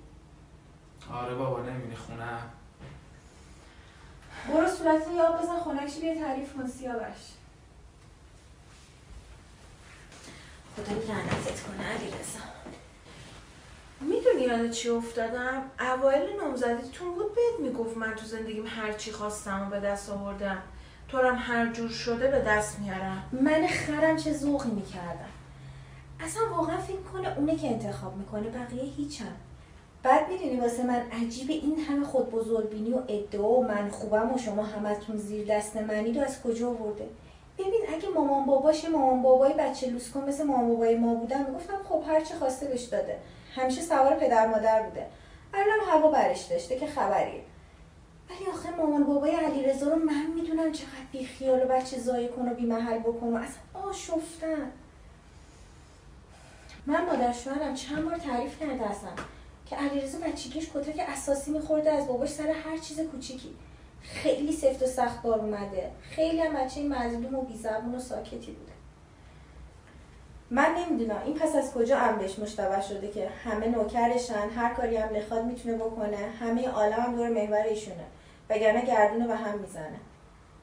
آره 1.13 1.35
بابا 1.35 1.61
نمی‌بینی 1.61 1.97
خونه؟ 1.97 2.39
برو 4.49 4.69
صورت 4.69 5.03
یاد 5.17 5.43
بزن 5.43 5.59
خونکشی 5.59 6.01
بیا 6.01 6.15
تعریف 6.15 6.53
کن 6.55 6.67
سیاوش. 6.67 7.17
خدا 10.77 10.93
لعنتت 10.93 11.63
کنه 11.63 11.87
علیرضا 11.87 12.41
می‌دونی 14.01 14.43
یاد 14.43 14.71
چی 14.71 14.89
افتادم؟ 14.89 15.63
اوایل 15.81 16.37
نامزدیتون 16.41 17.15
بود 17.15 17.35
بهت 17.35 17.61
می‌گفت 17.61 17.97
من 17.97 18.15
تو 18.15 18.27
زندگیم 18.27 18.67
هر 18.67 18.93
چی 18.93 19.13
خواستم 19.13 19.67
و 19.67 19.71
به 19.71 19.81
دست 19.81 20.11
آوردم. 20.11 20.63
تو 21.09 21.19
هم 21.19 21.37
هر 21.39 21.73
جور 21.73 21.89
شده 21.89 22.31
به 22.31 22.41
دست 22.41 22.79
میارم. 22.79 23.23
من 23.33 23.67
خرم 23.67 24.17
چه 24.17 24.33
ذوقی 24.33 24.71
می‌کردم؟ 24.71 25.31
اصلا 26.21 26.43
واقعا 26.51 26.79
فکر 26.79 27.03
کنه 27.13 27.39
اونه 27.39 27.57
که 27.57 27.67
انتخاب 27.67 28.17
می‌کنه 28.17 28.49
بقیه 28.49 28.83
هیچم 28.83 29.33
بعد 30.03 30.29
می‌دونی 30.29 30.61
واسه 30.61 30.83
من 30.83 31.03
عجیب 31.23 31.51
این 31.51 31.81
همه 31.81 32.07
خود 32.07 32.31
بزرگبینی 32.31 32.93
و 32.93 33.03
ادعا 33.09 33.49
و 33.49 33.65
من 33.65 33.89
خوبم 33.89 34.35
و 34.35 34.39
شما 34.39 34.63
همتون 34.63 35.17
زیر 35.17 35.47
دست 35.47 35.77
منید 35.77 36.17
و 36.17 36.21
از 36.21 36.43
کجا 36.43 36.69
آورده 36.69 37.09
ببین 37.59 37.81
اگه 37.95 38.09
مامان 38.09 38.47
باباش 38.47 38.85
مامان 38.85 39.23
بابای 39.23 39.53
بچه 39.53 39.91
لوس 39.91 40.11
کن 40.11 40.21
مثل 40.21 40.45
مامان 40.45 40.69
بابای 40.69 40.95
ما 40.95 41.15
بودن 41.15 41.47
می‌گفتم 41.47 41.81
خب 41.89 42.03
هر 42.09 42.21
چه 42.21 42.35
خواسته 42.35 42.67
بهش 42.67 42.83
داده. 42.83 43.19
همیشه 43.55 43.81
سوار 43.83 44.15
پدر 44.15 44.47
مادر 44.47 44.83
بوده. 44.83 45.07
الان 45.55 45.79
هوا 45.89 46.11
برش 46.11 46.43
داشته 46.43 46.79
که 46.79 46.87
خبریه. 46.87 47.43
ولی 48.31 48.51
آخه 48.53 48.77
مامان 48.77 49.05
بابای 49.05 49.31
علیرضا 49.31 49.89
رو 49.89 49.97
من 49.97 50.27
می‌دونم 50.35 50.73
چقدر 50.73 51.07
بی 51.13 51.25
خیال 51.25 51.63
و 51.63 51.67
بچه 51.67 51.99
زایی 51.99 52.29
کن 52.29 52.49
و 52.49 52.55
بی 52.55 52.67
محل 52.67 52.99
بکن 52.99 53.27
و 53.27 53.37
اصلا 53.37 53.83
آشفتن. 53.89 54.73
من 56.87 57.07
مادر 57.07 57.33
شوهرم 57.33 57.75
چند 57.75 58.05
بار 58.05 58.17
تعریف 58.17 58.61
کرده 58.61 58.87
هستم 58.87 59.15
که 59.71 59.77
علیرضا 59.77 60.19
بچگیش 60.19 60.71
کتک 60.75 61.05
اساسی 61.09 61.51
میخورده 61.51 61.93
از 61.93 62.09
باباش 62.09 62.29
سر 62.29 62.47
هر 62.47 62.79
چیز 62.79 63.01
کوچیکی. 63.01 63.55
خیلی 64.03 64.53
سفت 64.53 64.83
و 64.83 64.87
سخت 64.87 65.23
بار 65.23 65.41
اومده. 65.41 65.91
خیلی 66.01 66.41
هم 66.41 66.55
بچه 66.55 66.83
مظلوم 66.83 67.35
و 67.35 67.43
بیزبون 67.43 67.95
و 67.95 68.01
ساکتی 68.01 68.53
بوده. 68.53 68.73
من 70.51 70.75
نمی‌دونم 70.75 71.23
این 71.25 71.35
پس 71.35 71.55
از 71.55 71.75
کجا 71.75 72.17
بهش 72.19 72.39
مشتبه 72.39 72.81
شده 72.81 73.09
که 73.09 73.29
همه 73.45 73.69
نوکرشن 73.69 74.49
هر 74.57 74.75
کاری 74.75 74.97
هم 74.97 75.09
بخواد 75.09 75.45
می‌تونه 75.45 75.77
بکنه 75.77 76.17
همه 76.17 76.69
عالم 76.69 77.01
هم 77.01 77.17
دور 77.17 77.29
محور 77.29 77.63
ایشونه. 77.63 78.05
وگرنه 78.51 78.87
گردونه 78.87 79.27
به 79.27 79.37
هم 79.37 79.59
می‌زنه. 79.59 80.01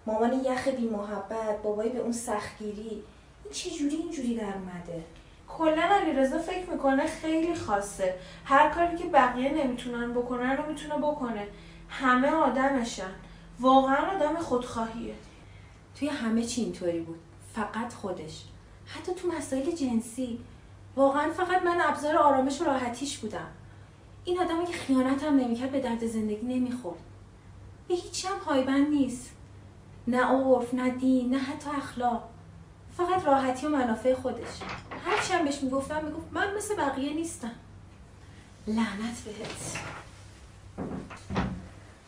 مامان 0.06 0.46
یخ 0.46 0.68
بی 0.68 0.88
محبت 0.90 1.62
بابایی 1.64 1.90
به 1.90 2.00
اون 2.00 2.12
سختگیری. 2.12 3.04
این 3.44 3.54
چه 3.54 3.70
جوری 3.70 3.96
اینجوری 3.96 4.36
در 4.36 4.44
اومده؟ 4.44 5.04
کلا 5.48 5.82
علیرضا 5.82 6.38
فکر 6.38 6.70
می‌کنه 6.70 7.08
خیلی 7.08 7.56
خاصه. 7.56 8.16
هر 8.46 8.70
کاری 8.70 8.98
که 8.98 9.06
بقیه 9.06 9.54
نمی‌تونن 9.54 10.13
بکنن 10.13 10.58
رو 10.58 10.66
می‌تونه 10.66 10.98
بکنه. 10.98 11.48
همه 11.89 12.27
آدمشن. 12.30 13.12
واقعا 13.60 14.16
آدم 14.16 14.36
خودخواهیه. 14.39 15.13
توی 15.96 16.08
همه 16.08 16.44
چی 16.44 16.62
اینطوری 16.62 17.00
بود. 17.00 17.20
فقط 17.54 17.94
خودش. 17.94 18.44
حتی 18.86 19.13
تو 19.13 19.27
مسائل 19.27 19.72
جنسی. 19.72 20.39
واقعا 20.96 21.32
فقط 21.32 21.63
من 21.63 21.82
ابزار 21.82 22.18
آرامش 22.18 22.62
و 22.62 22.63
راحتیش 22.63 23.18
بودم. 23.18 23.48
این 24.25 24.39
آدمی 24.39 24.66
که 24.66 24.74
خیانت 24.74 25.24
هم 25.24 25.36
نمی‌کرد 25.36 25.72
به 25.72 25.80
درد 25.80 26.08
زندگی 26.08 26.46
نمی‌خورد. 26.46 27.00
به 27.88 27.96
هیچی 27.96 28.27
هم 28.27 28.39
پایبند 28.39 28.88
نیست. 28.88 29.32
نه 30.08 30.25
عرف 30.25 30.74
نه 30.74 30.89
دین 30.89 31.30
نه 31.30 31.38
حتی 31.38 31.70
اخلاق. 31.70 32.30
فقط 32.98 33.25
راحتی 33.25 33.66
و 33.66 33.70
منافع 33.70 34.13
خودش 34.13 34.62
هرچی 35.06 35.34
هم 35.34 35.46
بهش 35.46 35.62
می‌گفتم 35.63 36.06
می‌گفت 36.06 36.27
من 36.32 36.58
مثل 36.58 36.75
بقیه 36.75 37.13
نیستم. 37.13 37.51
لعنت 38.68 39.24
بهت. 39.25 39.77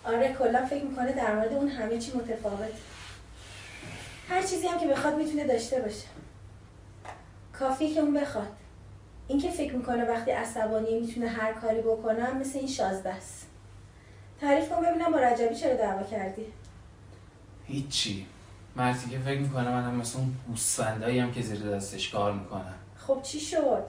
آره 0.03 0.36
کلا 0.39 0.65
فکر 0.65 0.84
می‌کنه 0.84 1.12
در 1.12 1.36
مورد 1.36 1.53
اون 1.53 1.67
همه 1.67 1.98
چی 1.98 2.12
متفاوت. 2.17 2.74
هر 4.29 4.41
چیزی 4.41 4.67
هم 4.67 4.79
که 4.79 4.88
بخواد 4.88 5.17
می‌تونه 5.17 5.48
داشته 5.48 5.81
باشه. 5.81 6.08
کافی 7.60 7.93
که 7.93 8.00
اون 8.00 8.13
بخواد. 8.13 8.51
این 9.27 9.39
که 9.39 9.51
فکر 9.51 9.75
می‌کنه 9.75 10.05
وقتی 10.05 10.31
عصبانی 10.31 11.00
می‌تونه 11.00 11.27
هر 11.27 11.53
کاری 11.53 11.81
بکنم 11.81 12.38
مثل 12.38 12.60
این 12.60 12.67
شازده 12.67 13.10
است. 13.10 13.48
تعریف 14.41 14.69
کن 14.69 14.81
ببینم 14.86 15.12
با 15.12 15.19
رجبی 15.19 15.55
چرا 15.55 15.74
دعوا 15.75 16.03
کردی. 16.03 16.46
هیچی. 17.65 18.25
مرتی 18.76 19.10
که 19.10 19.20
فکر 19.20 19.40
می‌کنه 19.40 19.70
منم 19.70 19.96
مثل 19.96 20.18
اون 20.18 20.36
گوسفندایی 20.48 21.20
هم 21.20 21.32
که 21.32 21.42
زیر 21.42 21.60
دستش 21.60 22.10
کار 22.10 22.34
می‌کنن. 22.34 22.74
خب 22.98 23.20
چی 23.24 23.40
شد؟ 23.40 23.84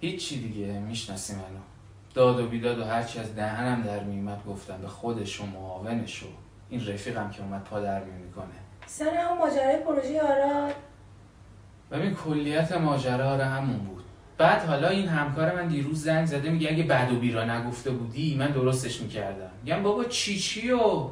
هیچی 0.00 0.40
دیگه 0.40 0.66
می‌شناسی 0.66 1.32
منو 1.32 1.44
داد 2.14 2.40
و 2.40 2.46
بیداد 2.46 2.78
و 2.78 2.84
هرچی 2.84 3.18
از 3.18 3.34
دهنم 3.34 3.82
در 3.82 4.02
میومد 4.02 4.44
گفتم 4.46 4.76
به 4.82 4.88
خودش 4.88 5.40
و 5.40 5.46
معاونش 5.46 6.22
و 6.22 6.26
این 6.70 6.86
رفیقم 6.86 7.30
که 7.30 7.42
اومد 7.42 7.64
پا 7.64 7.80
در 7.80 8.04
می‌کنه. 8.04 8.46
سر 8.86 9.14
همون 9.14 9.38
ماجرای 9.38 9.76
پروژه 9.76 10.20
آراد؟ 10.22 10.74
ببین 11.90 12.14
کلیت 12.14 12.72
ماجرا 12.72 13.30
آره 13.30 13.44
همون 13.44 13.78
بود. 13.78 14.04
بعد 14.38 14.66
حالا 14.66 14.88
این 14.88 15.08
همکار 15.08 15.54
من 15.54 15.68
دیروز 15.68 16.02
زنگ 16.02 16.26
زده 16.26 16.50
میگه 16.50 16.70
اگه 16.70 16.82
بد 16.82 17.12
و 17.12 17.16
بیرا 17.18 17.44
نگفته 17.44 17.90
بودی 17.90 18.36
من 18.36 18.50
درستش 18.50 19.00
می‌کردم. 19.00 19.50
میگم 19.64 19.82
بابا 19.82 20.04
چی 20.04 20.38
چی 20.38 20.70
و؟ 20.70 21.08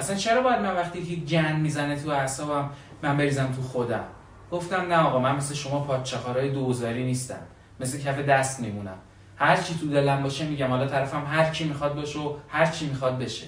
اصلا 0.00 0.16
چرا 0.16 0.42
باید 0.42 0.60
من 0.60 0.76
وقتی 0.76 1.02
که 1.02 1.16
گن 1.16 1.56
می‌زنه 1.56 2.02
تو 2.02 2.10
اعصابم 2.10 2.70
من 3.02 3.16
بریزم 3.16 3.52
تو 3.56 3.62
خودم؟ 3.62 4.04
گفتم 4.50 4.80
نه 4.80 4.96
آقا 4.96 5.18
من 5.18 5.36
مثل 5.36 5.54
شما 5.54 5.80
پادچخارای 5.80 6.50
دوزاری 6.50 7.04
نیستم. 7.04 7.40
مثل 7.80 7.98
کف 7.98 8.18
دست 8.18 8.60
میمونم. 8.60 8.98
هر 9.36 9.56
چی 9.56 9.78
تو 9.80 9.88
دلم 9.88 10.22
باشه 10.22 10.46
میگم. 10.46 10.68
حالا 10.68 10.86
طرفم 10.86 11.24
هر 11.26 11.50
کی 11.50 11.64
می‌خواد 11.64 11.94
باشه 11.94 12.18
و 12.18 12.36
هر 12.48 12.66
چی 12.66 12.88
می‌خواد 12.88 13.18
بشه. 13.18 13.46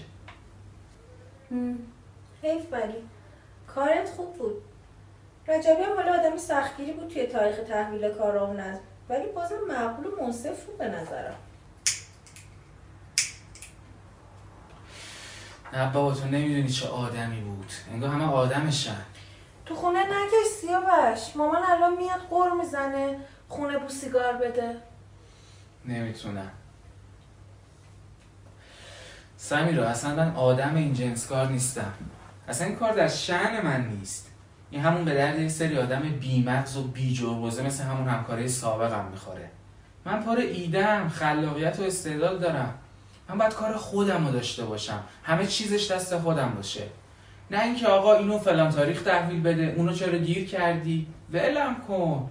حیف 2.42 2.72
ولی 2.72 2.94
کارت 3.74 4.08
خوب 4.16 4.34
بود. 4.34 4.62
رجبی 5.48 5.82
هم 5.82 5.96
حالا 5.96 6.20
آدم 6.20 6.36
سختگیری 6.36 6.92
بود 6.92 7.08
توی 7.08 7.26
تاریخ 7.26 7.56
تحویل 7.68 8.12
کار 8.12 8.36
اون 8.36 8.60
از 8.60 8.78
ولی 9.08 9.26
بازم 9.34 9.54
معقول 9.68 10.06
و 10.06 10.22
منصف 10.22 10.64
بود 10.64 10.78
به 10.78 10.88
نظرم. 10.88 11.34
نه 15.72 15.92
بابا 15.92 16.14
تو 16.14 16.24
نمی‌دونی 16.24 16.68
چه 16.68 16.88
آدمی 16.88 17.40
بود. 17.40 17.72
انگار 17.92 18.10
همه 18.10 18.24
آدمشن. 18.24 19.02
تو 19.66 19.74
خونه 19.74 19.98
نکش 19.98 20.46
سیاوش 20.60 21.36
مامان 21.36 21.62
الان 21.70 21.96
میاد 21.96 22.20
قر 22.30 22.50
می‌زنه 22.50 23.16
خونه 23.48 23.78
بو 23.78 23.88
سیگار 23.88 24.32
بده. 24.32 24.76
نمی‌تونم. 25.84 26.50
سمیرا 29.36 29.88
اصلا 29.88 30.14
من 30.14 30.34
آدم 30.34 30.74
این 30.74 30.94
جنس 30.94 31.26
کار 31.26 31.48
نیستم. 31.48 31.92
اصلا 32.48 32.66
این 32.66 32.76
کار 32.76 32.92
در 32.92 33.08
شعن 33.08 33.64
من 33.64 33.86
نیست. 33.86 34.28
این 34.70 34.82
همون 34.82 35.04
به 35.04 35.14
درد 35.14 35.38
یه 35.38 35.48
سری 35.48 35.78
آدم 35.78 36.00
بیمغز 36.00 36.76
و 36.76 36.82
بیجربزه 36.82 37.62
مثل 37.62 37.84
همون 37.84 38.08
همکاره 38.08 38.48
سابقم 38.48 39.04
می‌خوره. 39.10 39.50
من 40.04 40.22
پر 40.22 40.36
ایدم 40.36 41.08
خلاقیت 41.08 41.80
و 41.80 41.82
استعداد 41.82 42.40
دارم. 42.40 42.74
من 43.28 43.38
باید 43.38 43.54
کار 43.54 43.76
خودم 43.76 44.26
رو 44.26 44.32
داشته 44.32 44.64
باشم. 44.64 45.02
همه 45.22 45.46
چیزش 45.46 45.90
دست 45.90 46.18
خودم 46.18 46.52
باشه. 46.56 46.82
نه 47.50 47.62
اینکه 47.62 47.86
آقا 47.86 48.14
اینو 48.14 48.38
فلان 48.38 48.70
تاریخ 48.70 49.02
تحویل 49.02 49.42
بده 49.42 49.74
اونو 49.76 49.92
چرا 49.92 50.18
گیر 50.18 50.48
کردی؟ 50.48 51.06
ولم 51.32 51.76
کن. 51.88 52.30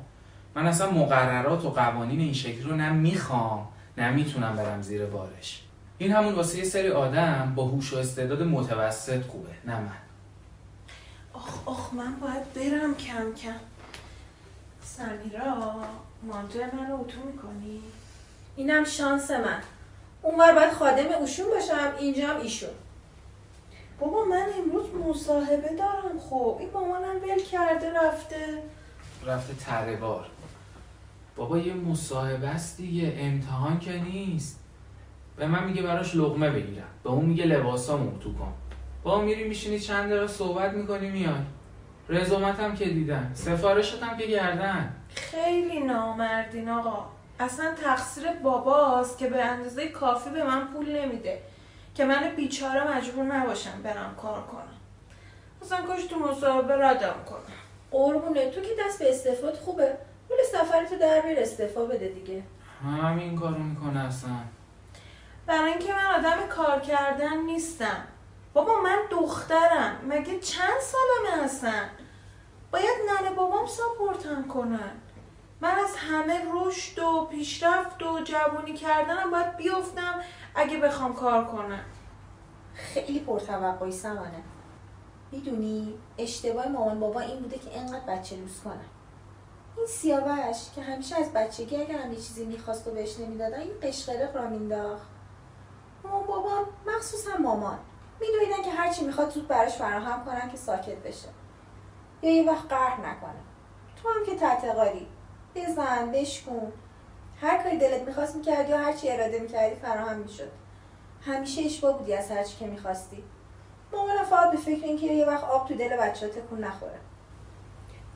من 0.55 0.67
اصلا 0.67 0.91
مقررات 0.91 1.65
و 1.65 1.69
قوانین 1.69 2.19
این 2.19 2.33
شکلی 2.33 2.61
رو 2.61 2.75
نه 2.75 2.91
می‌خوام 2.91 3.67
نه 3.97 4.11
می‌تونم 4.11 4.55
برم 4.55 4.81
زیر 4.81 5.05
بارش. 5.05 5.61
این 5.97 6.11
همون 6.11 6.33
واسه 6.33 6.57
یه 6.57 6.63
سری 6.63 6.89
آدم 6.89 7.53
با 7.55 7.65
هوش 7.65 7.93
و 7.93 7.97
استعداد 7.97 8.43
متوسط 8.43 9.25
خوبه 9.25 9.49
نه 9.65 9.79
من. 9.79 9.91
آخ 11.33 11.67
آخ 11.67 11.93
من 11.93 12.15
باید 12.15 12.53
برم 12.53 12.95
کم 12.95 13.33
کم. 13.33 13.59
سمیرا 14.83 15.75
مانتو 16.23 16.59
من 16.59 16.87
رو 16.89 17.01
اتو 17.01 17.17
می‌کنی؟ 17.25 17.79
اینم 18.55 18.83
شانس 18.83 19.31
من. 19.31 19.61
اونور 20.21 20.55
باید 20.55 20.73
خادم 20.73 21.05
اوشون 21.19 21.45
باشم 21.49 21.93
اینجا 21.99 22.27
هم 22.27 22.41
ایشون. 22.41 22.69
بابا 23.99 24.25
من 24.25 24.45
امروز 24.59 24.85
مصاحبه 25.09 25.69
دارم 25.79 26.19
خب. 26.29 26.57
این 26.59 26.69
مامانم 26.73 27.15
ول 27.15 27.43
کرده 27.51 27.93
رفته. 27.93 28.63
رفته 29.25 29.53
تره 29.53 29.95
بار 29.95 30.27
بابا 31.35 31.57
یه 31.57 31.73
مصاحبه 31.73 32.47
است 32.47 32.77
دیگه 32.77 33.13
امتحان 33.17 33.79
که 33.79 34.01
نیست. 34.01 34.59
به 35.37 35.47
من 35.47 35.63
میگه 35.63 35.81
براش 35.81 36.15
لغمه 36.15 36.49
بگیرم. 36.49 36.87
به 37.03 37.09
اون 37.09 37.25
میگه 37.25 37.45
لباسامو 37.45 38.17
تو 38.19 38.33
کن 38.33 38.53
با 39.03 39.21
میری 39.21 39.43
میشینی 39.43 39.79
چند 39.79 40.09
دقیقه 40.09 40.27
صحبت 40.27 40.73
می‌کنی 40.73 41.09
میای. 41.09 41.41
رزومتم 42.09 42.75
که 42.75 42.85
دیدن. 42.85 43.31
سفارشتم 43.33 44.17
که 44.17 44.25
گردن. 44.25 44.95
خیلی 45.15 45.79
نامردین 45.79 46.69
آقا. 46.69 47.05
اصلا 47.41 47.75
تقصیر 47.83 48.31
باباست 48.31 49.17
که 49.17 49.27
به 49.27 49.43
اندازه 49.43 49.87
کافی 49.87 50.29
به 50.29 50.43
من 50.43 50.67
پول 50.67 50.95
نمیده. 50.95 51.41
که 51.95 52.05
من 52.05 52.35
بیچاره 52.35 52.97
مجبور 52.97 53.25
نباشم 53.25 53.81
برم 53.83 54.15
کار 54.21 54.41
کنم. 54.41 54.77
اصلا 55.61 55.81
کاش 55.81 56.03
تو 56.03 56.19
مصاحبه 56.19 56.75
ردم 56.75 57.15
کنم. 57.29 57.55
قربونه 57.91 58.51
تو 58.51 58.61
که 58.61 58.69
دست 58.79 58.99
به 58.99 59.09
استفاد 59.09 59.53
خوبه. 59.53 59.97
پول 60.27 60.37
سفرتو 60.51 60.97
در 60.97 61.21
بیار 61.21 61.39
استفا 61.39 61.85
بده 61.85 62.07
دیگه. 62.07 62.43
همین 62.83 63.39
کارو 63.39 63.57
می‌کنه 63.57 64.05
اصلا. 64.05 64.31
برای 65.47 65.71
اینکه 65.71 65.93
من 65.93 66.05
آدم 66.05 66.47
کار 66.49 66.79
کردن 66.79 67.37
نیستم. 67.37 68.03
بابا 68.53 68.81
من 68.81 68.97
دخترم. 69.11 69.97
مگه 70.07 70.39
چند 70.39 70.79
سالمه 70.81 71.43
هستن 71.43 71.89
باید 72.71 72.97
ننه 73.09 73.35
بابام 73.35 73.65
ساپورتم 73.65 74.47
کنن 74.47 74.91
من 75.61 75.75
از 75.75 75.95
همه 75.95 76.41
رشد 76.53 76.99
و 76.99 77.25
پیشرفت 77.25 78.03
و 78.03 78.19
جوونی 78.23 78.73
کردنم 78.73 79.31
باید 79.31 79.57
بیفتم 79.57 80.21
اگه 80.55 80.77
بخوام 80.77 81.13
کار 81.13 81.45
کنم. 81.45 81.85
خیلی 82.73 83.19
پرتوقعی 83.19 83.91
سمانه. 83.91 84.43
می‌دونی 85.31 85.99
اشتباه 86.17 86.67
مامان 86.67 86.99
بابا 86.99 87.19
این 87.19 87.39
بوده 87.39 87.57
که 87.59 87.79
انقدر 87.79 88.05
بچه 88.07 88.35
لوس 88.35 88.61
کنن 88.63 88.85
این 89.77 89.85
سیاوش 89.87 90.57
که 90.75 90.81
همیشه 90.81 91.15
از 91.19 91.33
بچگی 91.33 91.75
اگر 91.75 91.97
هم 91.97 92.15
چیزی 92.15 92.45
می‌خواست 92.45 92.87
و 92.87 92.91
بهش 92.91 93.19
نمی‌دادن 93.19 93.59
این 93.59 93.73
قشقرق 93.83 94.35
را 94.35 94.49
مینداخت 94.49 95.07
مامان 96.03 96.27
بابا 96.27 96.65
مخصوصا 96.87 97.37
مامان. 97.37 97.79
میدونیدن 98.19 98.63
که 98.63 98.71
هرچی 98.71 99.05
می‌خواد 99.05 99.29
زود 99.29 99.47
براش 99.47 99.75
فراهم 99.75 100.25
کنن 100.25 100.49
که 100.51 100.57
ساکت 100.57 100.97
بشه. 100.97 101.27
یا 102.21 102.31
یه 102.31 102.51
وقت 102.51 102.67
قهر 102.69 102.99
نکنه. 102.99 103.41
تو 104.03 104.09
هم 104.09 104.25
که 104.25 104.35
تعتقادی 104.35 105.07
بزن 105.55 106.11
بشکن. 106.11 106.71
هر 107.41 107.63
کاری 107.63 107.77
دلت 107.77 108.01
می‌خواست 108.01 108.35
می‌کردی 108.35 108.71
یا 108.71 108.77
هرچی 108.77 109.09
اراده 109.09 109.39
می‌کردی 109.39 109.75
فراهم 109.75 110.17
می‌شد. 110.17 110.51
همیشه 111.21 111.61
اشباه 111.61 111.97
بودی 111.97 112.13
از 112.13 112.31
هرچی 112.31 112.57
که 112.57 112.67
می‌خواستی. 112.67 113.23
مامانم 113.93 114.23
فقط 114.23 114.51
به 114.51 114.57
فکر 114.57 114.85
اینکه 114.85 115.05
یه 115.05 115.25
وقت 115.25 115.43
آب 115.43 115.67
تو 115.67 115.75
دل 115.75 115.97
بچه 115.97 116.27
تکون 116.27 116.63
نخوره. 116.63 116.99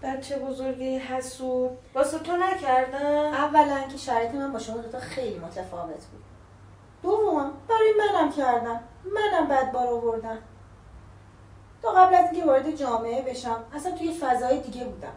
بچه 0.04 0.40
بزرگی 0.40 0.98
حسود 0.98 1.78
واسه 1.94 2.20
تو 2.20 2.38
نکردم. 2.38 3.34
اولا 3.34 3.82
که 3.92 3.98
شرایط 3.98 4.36
من 4.36 4.54
با 4.54 4.60
شما 4.60 4.78
دوتا 4.78 5.00
خیلی 5.00 5.40
متفاوت 5.40 6.06
بود. 6.06 6.24
دوم 7.04 7.52
برای 7.68 7.94
منم 8.00 8.32
کردن. 8.32 8.80
منم 9.06 9.48
بد 9.48 9.72
بار 9.72 9.88
آوردن. 9.88 10.40
تا 11.82 11.92
قبل 11.92 12.16
از 12.16 12.26
اینکه 12.26 12.48
وارد 12.48 12.76
جامعه 12.76 13.22
بشم 13.22 13.64
اصلا 13.74 13.92
توی 13.92 14.14
فضای 14.14 14.60
دیگه 14.60 14.86
بودم. 14.86 15.14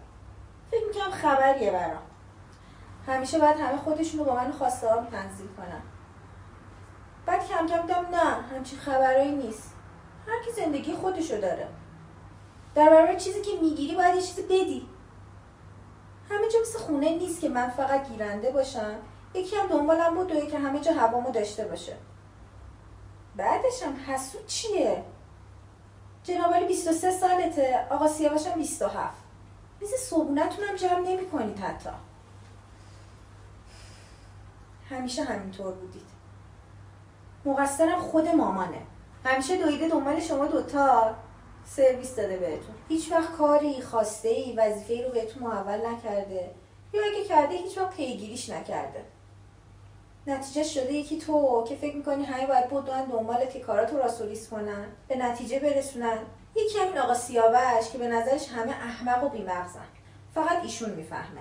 فکر 0.70 0.86
می‌کنم 0.88 1.10
خبریه 1.10 1.70
برام. 1.70 2.02
همیشه 3.08 3.38
باید 3.38 3.56
همه 3.56 3.76
خودشونو 3.76 4.24
با 4.24 4.34
من 4.34 4.52
خواسته 4.52 4.90
هم 4.90 5.04
تنظیم 5.04 5.48
کنن. 5.56 5.82
بعد 7.26 7.48
کم 7.48 7.66
کم 7.66 7.80
دیدم 7.80 8.06
نه 8.10 8.42
همچین 8.56 8.78
خبرایی 8.78 9.34
نیست. 9.34 9.74
هر 10.26 10.44
کی 10.44 10.52
زندگی 10.52 10.92
خودشو 10.92 11.40
داره. 11.40 11.68
در 12.74 12.90
برابر 12.90 13.14
چیزی 13.14 13.42
که 13.42 13.50
می‌گیری 13.62 13.96
باید 13.96 14.14
یه 14.14 14.22
چیزی 14.22 14.42
بدی. 14.42 14.88
همه 16.30 16.48
جا 16.48 16.58
مثل 16.60 16.78
خونه 16.78 17.10
نیست 17.10 17.40
که 17.40 17.48
من 17.48 17.68
فقط 17.68 18.08
گیرنده 18.08 18.50
باشم. 18.50 18.94
یکی 19.34 19.56
هم 19.56 19.66
دنبالم 19.66 20.14
بود 20.14 20.30
یکی 20.30 20.56
همه 20.56 20.80
جا 20.80 20.92
هوامو 20.92 21.30
داشته 21.30 21.64
باشه. 21.64 21.96
بعدش 23.36 23.82
هم 23.82 23.96
حسود 24.06 24.46
چیه؟ 24.46 25.04
جنابالی 26.24 26.66
23 26.66 27.10
سالته 27.10 27.86
آقا 27.90 28.08
سیاوش 28.08 28.46
هم 28.46 28.58
27 28.58 29.16
میز 29.80 29.90
صبونتون 29.94 30.64
هم 30.64 30.76
جمع 30.76 31.00
نمی 31.00 31.30
کنید 31.30 31.58
حتی. 31.58 31.90
همیشه 34.90 35.24
همینطور 35.24 35.74
بودید. 35.74 36.08
مقصرم 37.44 37.98
خود 37.98 38.28
مامانه. 38.28 38.82
همیشه 39.24 39.56
دویده 39.56 39.88
دنبال 39.88 40.20
شما 40.20 40.46
دوتا 40.46 41.14
سرویس 41.64 42.16
داده 42.16 42.36
بهتون. 42.36 42.74
هیچ 42.88 43.12
وقت 43.12 43.32
کاری 43.32 43.82
خواسته 43.82 44.28
ای 44.28 44.54
وظیفه 44.56 45.06
رو 45.06 45.12
بهتون 45.12 45.42
محول 45.42 45.86
نکرده. 45.86 46.50
یا 46.92 47.02
اگه 47.12 47.24
کرده 47.28 47.54
هیچ 47.54 47.78
وقت 47.78 47.96
پیگیریش 47.96 48.50
نکرده. 48.50 49.04
نتیجه 50.26 50.62
شده 50.62 50.92
یکی 50.92 51.18
تو 51.18 51.64
که 51.68 51.76
فکر 51.76 51.96
می‌کنی 51.96 52.24
همه 52.24 52.46
باید 52.46 52.66
بدون 52.66 53.04
دنبال 53.04 53.46
که 53.46 53.60
کاراتو 53.60 53.96
راسولیس 53.96 54.48
کنن. 54.48 54.86
به 55.08 55.16
نتیجه 55.16 55.60
برسونن. 55.60 56.18
یکی 56.56 56.78
همین 56.78 56.98
آقا 56.98 57.14
سیاوش 57.14 57.90
که 57.92 57.98
به 57.98 58.08
نظرش 58.08 58.48
همه 58.48 58.70
احمق 58.72 59.24
و 59.24 59.28
بیمغزن. 59.28 59.86
فقط 60.34 60.62
ایشون 60.62 60.90
می‌فهمه. 60.90 61.40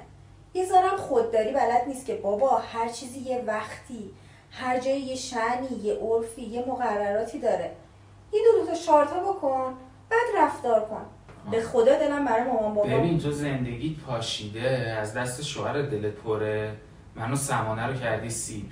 یه 0.58 0.66
ذرم 0.66 0.98
خودداری 0.98 1.52
بلد 1.52 1.84
نیست 1.88 2.06
که 2.06 2.16
بابا 2.16 2.58
هر 2.58 2.88
چیزی 2.90 3.20
یه 3.20 3.44
وقتی 3.48 4.12
هر 4.52 4.80
جایی 4.80 5.02
یه 5.02 5.16
شعنی 5.16 5.68
یه 5.84 5.94
عرفی 5.94 6.42
یه 6.42 6.66
مقرراتی 6.68 7.40
داره. 7.40 7.72
یه 8.34 8.40
دو 8.46 8.62
دو 8.62 8.68
تا 8.68 8.76
شارتا 8.76 9.20
بکن 9.20 9.74
بعد 10.10 10.46
رفتار 10.46 10.80
کن. 10.80 11.06
به 11.52 11.62
خدا 11.62 11.96
دلم 11.96 12.26
برای 12.26 12.44
مامان 12.44 12.74
بابا. 12.74 12.88
ببین 12.88 13.20
تو 13.20 13.32
زندگیت 13.32 14.00
پاشیده 14.00 14.70
از 15.02 15.14
دست 15.14 15.44
شوهر 15.44 15.82
دلت 15.82 16.14
پره. 16.14 16.74
منو 17.16 17.36
سمانه 17.36 17.88
رو 17.88 17.94
کردی 17.94 18.30
سیب. 18.30 18.66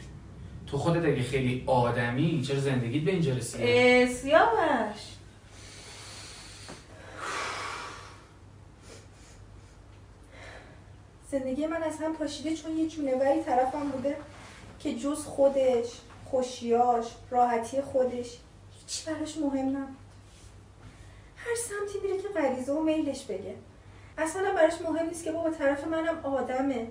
تو 0.67 0.77
خودت 0.77 1.05
اگه 1.05 1.21
خیلی 1.21 1.63
آدمی 1.67 2.41
چرا 2.47 2.59
زندگیت 2.59 3.03
به 3.03 3.11
اینجا 3.11 3.33
رسیده؟ 3.33 3.63
اه، 3.67 4.05
سیاوش. 4.05 5.14
زندگی 11.39 11.67
من 11.67 11.83
از 11.83 11.97
هم 11.97 12.13
پاشیده 12.13 12.55
چون 12.55 12.77
یه 12.77 12.87
جونوری 12.87 13.43
طرفم 13.43 13.89
بوده 13.89 14.17
که 14.79 14.95
جز 14.95 15.23
خودش 15.25 16.01
خوشیاش 16.25 17.05
راحتی 17.29 17.81
خودش 17.81 18.37
هیچ 18.71 19.05
براش 19.05 19.37
مهم 19.37 19.77
نبود. 19.77 19.95
هر 21.35 21.55
سمتی 21.55 22.07
میره 22.07 22.21
که 22.21 22.27
غریزه 22.27 22.73
و 22.73 22.81
میلش 22.81 23.25
بگه. 23.25 23.55
اصلا 24.17 24.53
براش 24.53 24.81
مهم 24.81 25.07
نیست 25.07 25.23
که 25.23 25.31
بابا 25.31 25.49
طرف 25.49 25.87
منم 25.87 26.19
آدمه. 26.25 26.87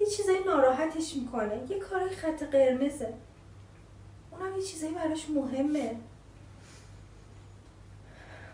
یه 0.00 0.06
چیزایی 0.06 0.44
ناراحتش 0.44 1.16
می‌کنه. 1.16 1.60
یه 1.68 1.78
کارای 1.78 2.10
خط 2.10 2.42
قرمزه. 2.42 3.14
اونم 4.30 4.56
یه 4.56 4.62
چیزایی 4.62 4.94
براش 4.94 5.30
مهمه. 5.30 5.96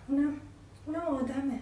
اونم 0.08 0.40
اونم 0.86 1.02
آدمه. 1.02 1.58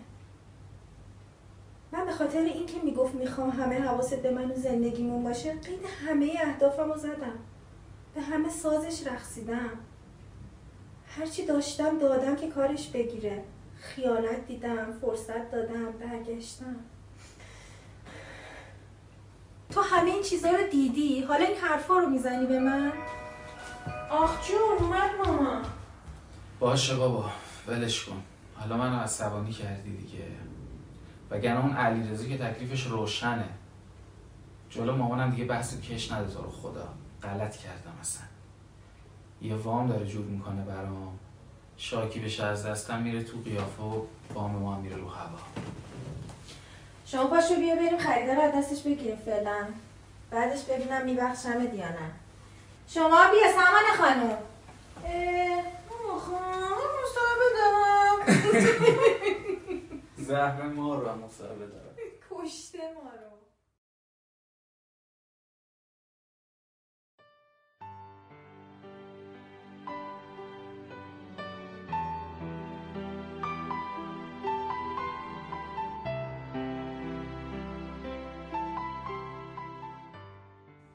من 1.92 2.06
به 2.06 2.12
خاطر 2.12 2.38
اینکه 2.38 2.78
می‌گفت 2.84 3.14
می‌خوام 3.14 3.50
همه 3.50 3.80
حواست 3.80 4.22
به 4.22 4.30
من 4.30 4.50
و 4.50 4.54
زندگیمون 4.54 5.24
باشه 5.24 5.52
قید 5.52 5.80
همه 6.06 6.32
اهدافم 6.40 6.92
رو 6.92 6.98
زدم. 6.98 7.38
به 8.14 8.20
همه 8.20 8.48
سازش 8.50 9.06
رقصیدم. 9.06 9.70
هرچی 11.18 11.46
داشتم 11.46 11.98
دادم 11.98 12.36
که 12.36 12.48
کارش 12.48 12.88
بگیره. 12.88 13.44
خیانت 13.80 14.46
دیدم 14.46 14.92
فرصت 15.00 15.50
دادم 15.50 15.92
برگشتم. 15.92 16.76
تو 19.70 19.80
همه 19.80 20.10
این 20.10 20.22
چیزها 20.22 20.50
رو 20.50 20.66
دیدی؟ 20.70 21.22
حالا 21.22 21.44
این 21.44 21.56
حرفا 21.56 21.98
رو 21.98 22.08
می‌زنی 22.08 22.46
به 22.46 22.58
من؟ 22.58 22.92
آخ 24.10 24.48
جون 24.48 24.58
اومد 24.78 25.10
ماما. 25.26 25.62
باشه 26.60 26.96
بابا 26.96 27.24
ولش 27.66 28.04
کن. 28.04 28.22
حالا 28.54 28.76
منو 28.76 28.96
عصبانی 28.96 29.52
کردی 29.52 29.96
دیگه. 29.96 30.24
وگرنه 31.32 31.60
اون 31.64 31.76
علیرضا 31.76 32.24
که 32.24 32.38
تکلیفش 32.38 32.86
روشنه. 32.86 33.48
جلو 34.70 34.96
مامانم 34.96 35.30
دیگه 35.30 35.44
بحث 35.44 35.80
کش 35.80 36.12
نده 36.12 36.34
تو 36.34 36.42
رو 36.42 36.50
خدا. 36.50 36.88
غلط 37.22 37.56
کردم 37.56 37.92
اصلا. 38.00 38.22
یه 39.42 39.54
وام 39.54 39.88
داره 39.88 40.06
جور 40.06 40.24
می‌کنه 40.24 40.62
برام. 40.62 41.18
شاکی 41.76 42.20
بشه 42.20 42.44
از 42.44 42.66
دستم 42.66 43.02
میره 43.02 43.22
تو 43.24 43.38
قیافه 43.44 43.82
و 43.82 44.02
وام 44.34 44.50
ما 44.50 44.80
میره 44.80 44.96
رو 44.96 45.08
هوا. 45.08 45.38
شما 47.06 47.26
پاشو 47.26 47.54
بیا 47.54 47.74
بریم 47.74 47.98
خریدار 47.98 48.40
از 48.40 48.52
دستش 48.54 48.82
بگیریم 48.82 49.16
فعلا. 49.16 49.66
بعدش 50.30 50.62
ببینم 50.64 51.04
میبخشمت 51.04 51.74
یا 51.74 51.88
نه. 51.88 52.10
شما 52.88 53.20
بیا 53.30 53.52
سامان 53.52 53.96
خانم. 53.98 54.36
اه، 55.04 55.62
مصاحبه 57.02 57.46
دارم. 57.58 58.38
زهر 60.32 60.62
ما 60.62 60.94
رو 60.94 61.08
هم 61.08 61.18
مصاحبه 61.18 61.66
دارم 61.66 61.94
کشته 62.30 62.78
ما 62.78 63.10
رو. 63.10 63.32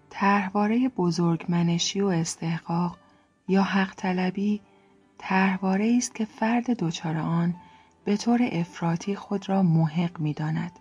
طرحواره 0.10 0.90
بزرگمنشی 0.90 2.02
و 2.02 2.08
استحقاق 2.08 2.98
یا 3.48 3.64
حق 3.64 3.96
طلبی 3.96 4.62
طرحواره 5.18 5.94
است 5.98 6.16
که 6.16 6.26
فرد 6.26 6.70
دچار 6.70 7.18
آن 7.18 7.56
به 8.08 8.18
طور 8.18 8.50
افراطی 8.52 9.16
خود 9.16 9.50
را 9.50 9.64
محق 9.64 10.20
می 10.20 10.34
داند. 10.34 10.72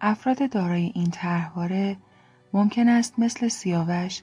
افراد 0.00 0.50
دارای 0.50 0.92
این 0.94 1.10
طرحواره 1.10 1.96
ممکن 2.52 2.88
است 2.88 3.18
مثل 3.18 3.48
سیاوش 3.48 4.22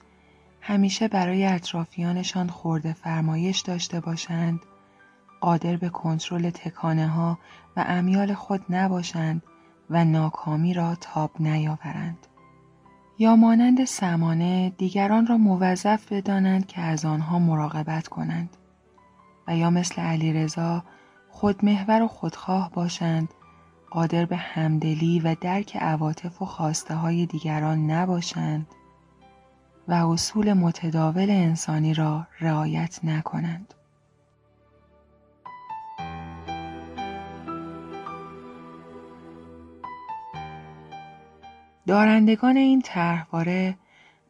همیشه 0.62 1.08
برای 1.08 1.46
اطرافیانشان 1.46 2.48
خورده 2.48 2.94
فرمایش 2.94 3.60
داشته 3.60 4.00
باشند، 4.00 4.60
قادر 5.40 5.78
به 5.78 5.90
کنترل 5.90 6.50
تکانه 6.50 7.08
ها 7.08 7.40
و 7.78 7.86
امیال 7.88 8.34
خود 8.34 8.66
نباشند 8.70 9.44
و 9.90 10.06
ناکامی 10.06 10.74
را 10.74 10.96
تاب 10.96 11.32
نیاورند. 11.40 12.28
یا 13.20 13.36
مانند 13.36 13.86
سمانه 13.86 14.70
دیگران 14.78 15.28
را 15.28 15.38
موظف 15.38 16.12
بدانند 16.12 16.68
که 16.68 16.82
از 16.82 17.06
آنها 17.06 17.40
مراقبت 17.40 18.08
کنند 18.08 18.58
و 19.48 19.58
یا 19.58 19.70
مثل 19.70 20.02
علیرضا 20.02 20.84
خودمحور 21.32 22.02
و 22.02 22.08
خودخواه 22.08 22.72
باشند 22.74 23.30
قادر 23.92 24.26
به 24.26 24.36
همدلی 24.36 25.20
و 25.20 25.36
درک 25.42 25.78
عواطف 25.78 26.42
و 26.42 26.46
خواسته 26.46 26.96
های 26.96 27.26
دیگران 27.26 27.92
نباشند 27.92 28.68
و 29.88 29.94
اصول 29.94 30.54
متداول 30.54 31.30
انسانی 31.30 31.94
را 31.94 32.28
رعایت 32.40 33.00
نکنند. 33.04 33.74
دارندگان 41.88 42.58
این 42.58 42.82
طرحواره 42.82 43.78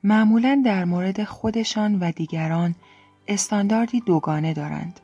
معمولا 0.04 0.62
در 0.66 0.86
مورد 0.86 1.24
خودشان 1.24 2.00
و 2.00 2.12
دیگران 2.12 2.76
استانداردی 3.28 4.02
دوگانه 4.02 4.54
دارند. 4.54 5.00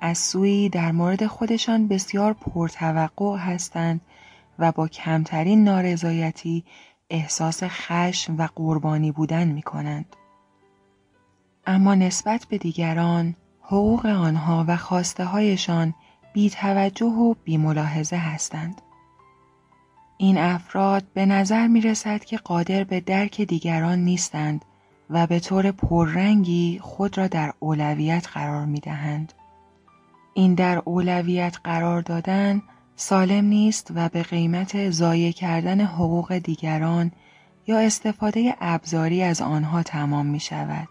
از 0.00 0.18
سوی 0.18 0.68
در 0.68 0.92
مورد 0.92 1.26
خودشان 1.26 1.88
بسیار 1.88 2.32
پرتوقع 2.32 3.36
هستند 3.36 4.00
و 4.58 4.72
با 4.72 4.88
کمترین 4.88 5.64
نارضایتی 5.64 6.64
احساس 7.10 7.62
خشم 7.62 8.38
و 8.38 8.48
قربانی 8.54 9.12
بودن 9.12 9.48
می 9.48 9.62
کنند. 9.62 10.16
اما 11.66 11.94
نسبت 11.94 12.44
به 12.44 12.58
دیگران 12.58 13.34
حقوق 13.60 14.06
آنها 14.06 14.64
و 14.68 14.76
خواسته 14.76 15.24
هایشان 15.24 15.94
بی 16.32 16.50
توجه 16.50 17.06
و 17.06 17.34
بی 17.44 17.56
ملاحظه 17.56 18.16
هستند. 18.16 18.80
این 20.16 20.38
افراد 20.38 21.04
به 21.14 21.26
نظر 21.26 21.66
می 21.66 21.80
رسد 21.80 22.24
که 22.24 22.36
قادر 22.36 22.84
به 22.84 23.00
درک 23.00 23.40
دیگران 23.40 23.98
نیستند 23.98 24.64
و 25.10 25.26
به 25.26 25.40
طور 25.40 25.70
پررنگی 25.70 26.78
خود 26.82 27.18
را 27.18 27.26
در 27.26 27.52
اولویت 27.60 28.28
قرار 28.32 28.66
می 28.66 28.80
دهند. 28.80 29.32
این 30.38 30.54
در 30.54 30.82
اولویت 30.84 31.56
قرار 31.64 32.02
دادن 32.02 32.62
سالم 32.96 33.44
نیست 33.44 33.92
و 33.94 34.08
به 34.08 34.22
قیمت 34.22 34.90
ضایع 34.90 35.30
کردن 35.32 35.80
حقوق 35.80 36.38
دیگران 36.38 37.12
یا 37.66 37.78
استفاده 37.78 38.54
ابزاری 38.60 39.22
از 39.22 39.42
آنها 39.42 39.82
تمام 39.82 40.26
می 40.26 40.40
شود. 40.40 40.88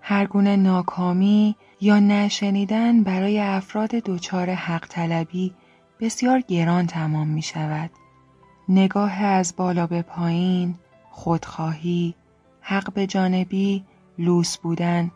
هر 0.00 0.26
گونه 0.26 0.56
ناکامی 0.56 1.56
یا 1.80 1.98
نشنیدن 1.98 3.02
برای 3.02 3.40
افراد 3.40 3.90
دچار 3.90 4.50
حق 4.50 4.86
طلبی 4.88 5.54
بسیار 6.00 6.40
گران 6.40 6.86
تمام 6.86 7.28
می 7.28 7.42
شود. 7.42 7.90
نگاه 8.68 9.22
از 9.22 9.54
بالا 9.56 9.86
به 9.86 10.02
پایین، 10.02 10.74
خودخواهی، 11.10 12.14
حق 12.60 12.92
به 12.92 13.06
جانبی، 13.06 13.84
لوس 14.18 14.58
بودن، 14.58 15.10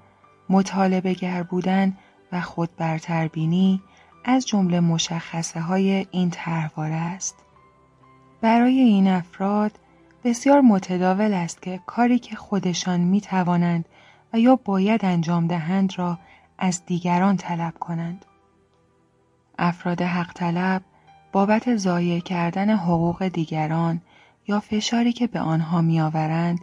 مطالبه 0.48 1.14
گر 1.14 1.42
بودن 1.42 1.96
و 2.32 2.40
خود 2.40 2.76
برتربینی 2.76 3.82
از 4.24 4.46
جمله 4.46 4.80
مشخصه 4.80 5.60
های 5.60 6.06
این 6.10 6.30
طرحواره 6.30 6.94
است. 6.94 7.36
برای 8.40 8.78
این 8.78 9.08
افراد 9.08 9.72
بسیار 10.24 10.60
متداول 10.60 11.34
است 11.34 11.62
که 11.62 11.80
کاری 11.86 12.18
که 12.18 12.36
خودشان 12.36 13.00
می 13.00 13.20
توانند 13.20 13.84
و 14.32 14.38
یا 14.40 14.56
باید 14.56 15.04
انجام 15.04 15.46
دهند 15.46 15.98
را 15.98 16.18
از 16.58 16.86
دیگران 16.86 17.36
طلب 17.36 17.74
کنند. 17.78 18.24
افراد 19.58 20.02
حق 20.02 20.32
طلب 20.32 20.82
بابت 21.32 21.76
ضایع 21.76 22.20
کردن 22.20 22.70
حقوق 22.70 23.28
دیگران 23.28 24.00
یا 24.48 24.60
فشاری 24.60 25.12
که 25.12 25.26
به 25.26 25.40
آنها 25.40 25.80
میآورند 25.80 26.60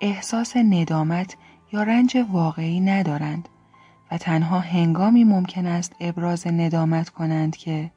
احساس 0.00 0.56
ندامت 0.56 1.36
یا 1.72 1.82
رنج 1.82 2.16
واقعی 2.30 2.80
ندارند 2.80 3.48
و 4.10 4.18
تنها 4.18 4.58
هنگامی 4.58 5.24
ممکن 5.24 5.66
است 5.66 5.92
ابراز 6.00 6.46
ندامت 6.46 7.08
کنند 7.08 7.56
که 7.56 7.90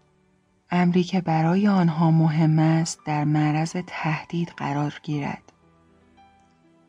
امری 0.71 1.03
که 1.03 1.21
برای 1.21 1.67
آنها 1.67 2.11
مهم 2.11 2.59
است 2.59 2.99
در 3.05 3.23
معرض 3.23 3.75
تهدید 3.87 4.53
قرار 4.57 4.99
گیرد. 5.03 5.53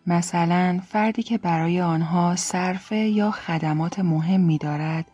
مثلا 0.06 0.80
فردی 0.86 1.22
که 1.22 1.38
برای 1.38 1.80
آنها 1.80 2.36
صرفه 2.36 2.96
یا 2.96 3.30
خدمات 3.30 3.98
مهم 3.98 4.40
می 4.40 4.58
دارد 4.58 5.06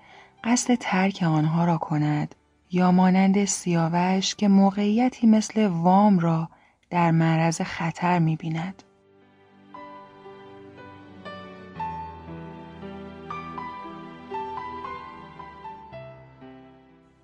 قصد 0.44 0.74
ترک 0.74 1.22
آنها 1.22 1.64
را 1.64 1.78
کند 1.78 2.34
یا 2.70 2.92
مانند 2.92 3.44
سیاوش 3.44 4.34
که 4.34 4.48
موقعیتی 4.48 5.26
مثل 5.26 5.66
وام 5.66 6.18
را 6.18 6.48
در 6.90 7.10
معرض 7.10 7.60
خطر 7.60 8.18
می 8.18 8.36
بیند. 8.36 8.82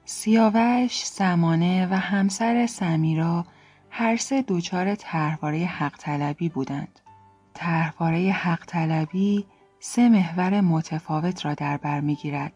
سیاوش، 0.08 1.04
سمانه 1.04 1.86
و 1.90 1.94
همسر 1.94 2.66
سمیرا 2.66 3.44
هر 3.90 4.16
سه 4.16 4.44
دچار 4.48 4.94
طرحواره 4.94 5.64
حق 5.64 5.96
طلبی 5.98 6.48
بودند. 6.48 7.00
طرحواره 7.54 8.32
حق 8.32 8.64
طلبی 8.66 9.46
سه 9.80 10.08
محور 10.08 10.60
متفاوت 10.60 11.44
را 11.44 11.54
در 11.54 11.76
بر 11.76 12.00
می‌گیرد 12.00 12.52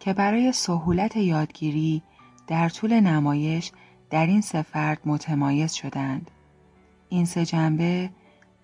که 0.00 0.12
برای 0.12 0.52
سهولت 0.52 1.16
یادگیری 1.16 2.02
در 2.46 2.68
طول 2.68 3.00
نمایش 3.00 3.72
در 4.10 4.26
این 4.26 4.40
سه 4.40 4.62
فرد 4.62 4.98
متمایز 5.04 5.72
شدند. 5.72 6.30
این 7.08 7.24
سه 7.24 7.44
جنبه 7.44 8.10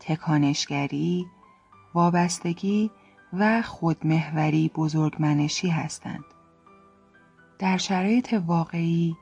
تکانشگری، 0.00 1.26
وابستگی 1.94 2.90
و 3.32 3.62
خودمحوری 3.62 4.70
بزرگمنشی 4.74 5.68
هستند. 5.68 6.24
در 7.60 7.76
شرایط 7.76 8.34
واقعی 8.46 9.16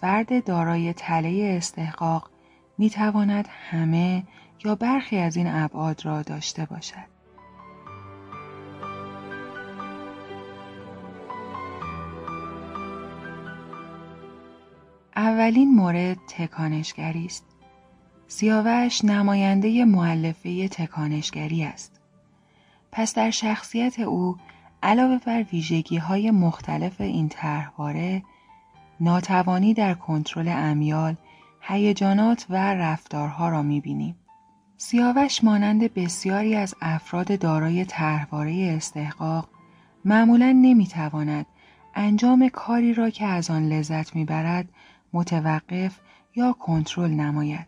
فرد 0.00 0.44
دارای 0.44 0.92
تله 0.92 1.54
استحقاق 1.56 2.30
می 2.78 2.90
تواند 2.90 3.48
همه 3.70 4.22
یا 4.64 4.74
برخی 4.74 5.16
از 5.16 5.36
این 5.36 5.46
ابعاد 5.46 6.04
را 6.04 6.22
داشته 6.22 6.66
باشد. 6.66 7.12
اولین 15.16 15.74
مورد 15.74 16.18
تکانشگری 16.28 17.26
است. 17.26 17.46
سیاوش 18.26 19.04
نماینده 19.04 19.84
معلفه 19.84 20.68
تکانشگری 20.68 21.64
است. 21.64 22.00
پس 22.92 23.14
در 23.14 23.30
شخصیت 23.30 24.00
او 24.00 24.36
علاوه 24.82 25.18
بر 25.18 25.42
ویژگی 25.42 25.96
های 25.96 26.30
مختلف 26.30 27.00
این 27.00 27.28
طرحواره 27.28 28.22
ناتوانی 29.00 29.74
در 29.74 29.94
کنترل 29.94 30.48
امیال 30.48 31.16
هیجانات 31.60 32.46
و 32.50 32.74
رفتارها 32.74 33.48
را 33.48 33.62
می‌بینیم. 33.62 34.16
سیاوش 34.76 35.44
مانند 35.44 35.94
بسیاری 35.94 36.54
از 36.54 36.74
افراد 36.80 37.38
دارای 37.38 37.84
طرحواره 37.84 38.74
استحقاق 38.76 39.48
معمولا 40.04 40.52
نمی‌تواند 40.52 41.46
انجام 41.94 42.48
کاری 42.48 42.94
را 42.94 43.10
که 43.10 43.26
از 43.26 43.50
آن 43.50 43.68
لذت 43.68 44.16
می‌برد 44.16 44.68
متوقف 45.12 46.00
یا 46.36 46.52
کنترل 46.52 47.10
نماید. 47.10 47.66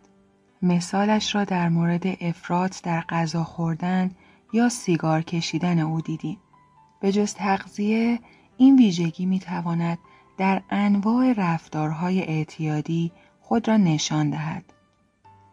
مثالش 0.63 1.35
را 1.35 1.45
در 1.45 1.69
مورد 1.69 2.03
افراط 2.21 2.83
در 2.83 3.01
غذا 3.01 3.45
خوردن 3.45 4.11
یا 4.53 4.69
سیگار 4.69 5.23
کشیدن 5.23 5.79
او 5.79 6.01
دیدیم. 6.01 6.39
به 7.05 7.13
جز 7.13 7.35
تغذیه 7.35 8.19
این 8.57 8.77
ویژگی 8.77 9.27
می 9.27 9.39
تواند 9.39 9.99
در 10.39 10.63
انواع 10.71 11.33
رفتارهای 11.33 12.23
اعتیادی 12.23 13.13
خود 13.41 13.69
را 13.69 13.77
نشان 13.77 14.31
دهد. 14.31 14.65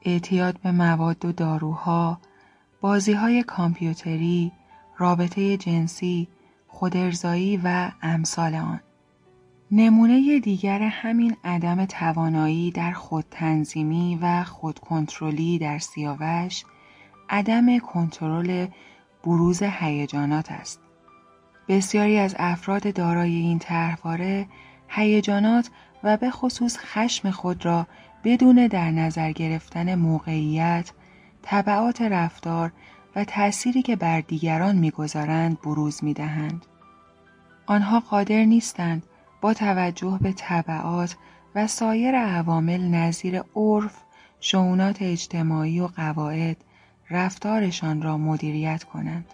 اعتیاد 0.01 0.59
به 0.63 0.71
مواد 0.71 1.25
و 1.25 1.31
داروها، 1.31 2.19
بازی 2.81 3.13
های 3.13 3.43
کامپیوتری، 3.43 4.51
رابطه 4.97 5.57
جنسی، 5.57 6.27
خودارضایی 6.67 7.61
و 7.63 7.91
امثال 8.01 8.55
آن. 8.55 8.79
نمونه 9.71 10.39
دیگر 10.39 10.81
همین 10.81 11.35
عدم 11.43 11.85
توانایی 11.85 12.71
در 12.71 12.91
خودتنظیمی 12.91 14.19
و 14.21 14.43
خودکنترلی 14.43 15.59
در 15.59 15.79
سیاوش 15.79 16.63
عدم 17.29 17.79
کنترل 17.79 18.67
بروز 19.23 19.63
هیجانات 19.63 20.51
است. 20.51 20.90
بسیاری 21.71 22.17
از 22.17 22.35
افراد 22.39 22.93
دارای 22.93 23.35
این 23.35 23.59
طرحواره 23.59 24.45
هیجانات 24.87 25.69
و 26.03 26.17
به 26.17 26.29
خصوص 26.29 26.77
خشم 26.77 27.31
خود 27.31 27.65
را 27.65 27.87
بدون 28.23 28.67
در 28.67 28.91
نظر 28.91 29.31
گرفتن 29.31 29.95
موقعیت، 29.95 30.91
طبعات 31.41 32.01
رفتار 32.01 32.71
و 33.15 33.23
تأثیری 33.23 33.81
که 33.81 33.95
بر 33.95 34.21
دیگران 34.21 34.75
می‌گذارند 34.75 35.61
بروز 35.61 36.03
می‌دهند. 36.03 36.65
آنها 37.65 37.99
قادر 37.99 38.45
نیستند 38.45 39.03
با 39.41 39.53
توجه 39.53 40.19
به 40.21 40.33
طبعات 40.33 41.15
و 41.55 41.67
سایر 41.67 42.15
عوامل 42.15 42.81
نظیر 42.81 43.41
عرف، 43.55 43.97
شعونات 44.39 45.01
اجتماعی 45.01 45.79
و 45.79 45.87
قواعد 45.87 46.57
رفتارشان 47.09 48.01
را 48.01 48.17
مدیریت 48.17 48.83
کنند. 48.83 49.25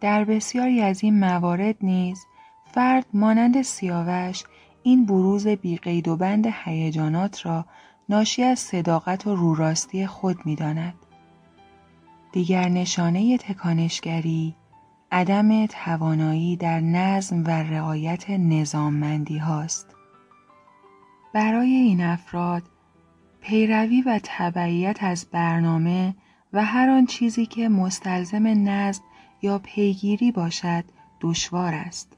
در 0.00 0.24
بسیاری 0.24 0.80
از 0.80 1.04
این 1.04 1.18
موارد 1.20 1.76
نیز 1.82 2.26
فرد 2.64 3.06
مانند 3.14 3.62
سیاوش 3.62 4.44
این 4.82 5.06
بروز 5.06 5.46
بیقید 5.46 6.08
و 6.08 6.16
بند 6.16 6.46
هیجانات 6.64 7.46
را 7.46 7.64
ناشی 8.08 8.42
از 8.42 8.58
صداقت 8.58 9.26
و 9.26 9.36
روراستی 9.36 10.06
خود 10.06 10.36
می‌داند. 10.44 10.94
دیگر 12.32 12.68
نشانه 12.68 13.38
تکانشگری 13.38 14.54
عدم 15.12 15.66
توانایی 15.66 16.56
در 16.56 16.80
نظم 16.80 17.44
و 17.44 17.50
رعایت 17.50 18.30
نظاممندی 18.30 19.38
هاست. 19.38 19.96
برای 21.34 21.70
این 21.70 22.00
افراد 22.00 22.62
پیروی 23.40 24.02
و 24.02 24.20
تبعیت 24.24 25.02
از 25.02 25.26
برنامه 25.32 26.14
و 26.52 26.64
هر 26.64 26.90
آن 26.90 27.06
چیزی 27.06 27.46
که 27.46 27.68
مستلزم 27.68 28.46
نظم 28.46 29.02
یا 29.46 29.58
پیگیری 29.58 30.32
باشد 30.32 30.84
دشوار 31.20 31.74
است. 31.74 32.16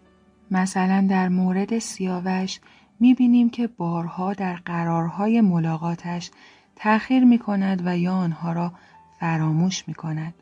مثلا 0.51 1.07
در 1.11 1.29
مورد 1.29 1.79
سیاوش 1.79 2.61
می 3.01 3.15
بینیم 3.15 3.51
که 3.51 3.67
بارها 3.67 4.33
در 4.33 4.57
قرارهای 4.57 5.41
ملاقاتش 5.41 6.31
تأخیر 6.77 7.25
می 7.25 7.39
کند 7.39 7.83
و 7.87 7.99
یا 7.99 8.13
آنها 8.13 8.53
را 8.53 8.73
فراموش 9.21 9.89
می 9.89 9.95
کند. 9.95 10.35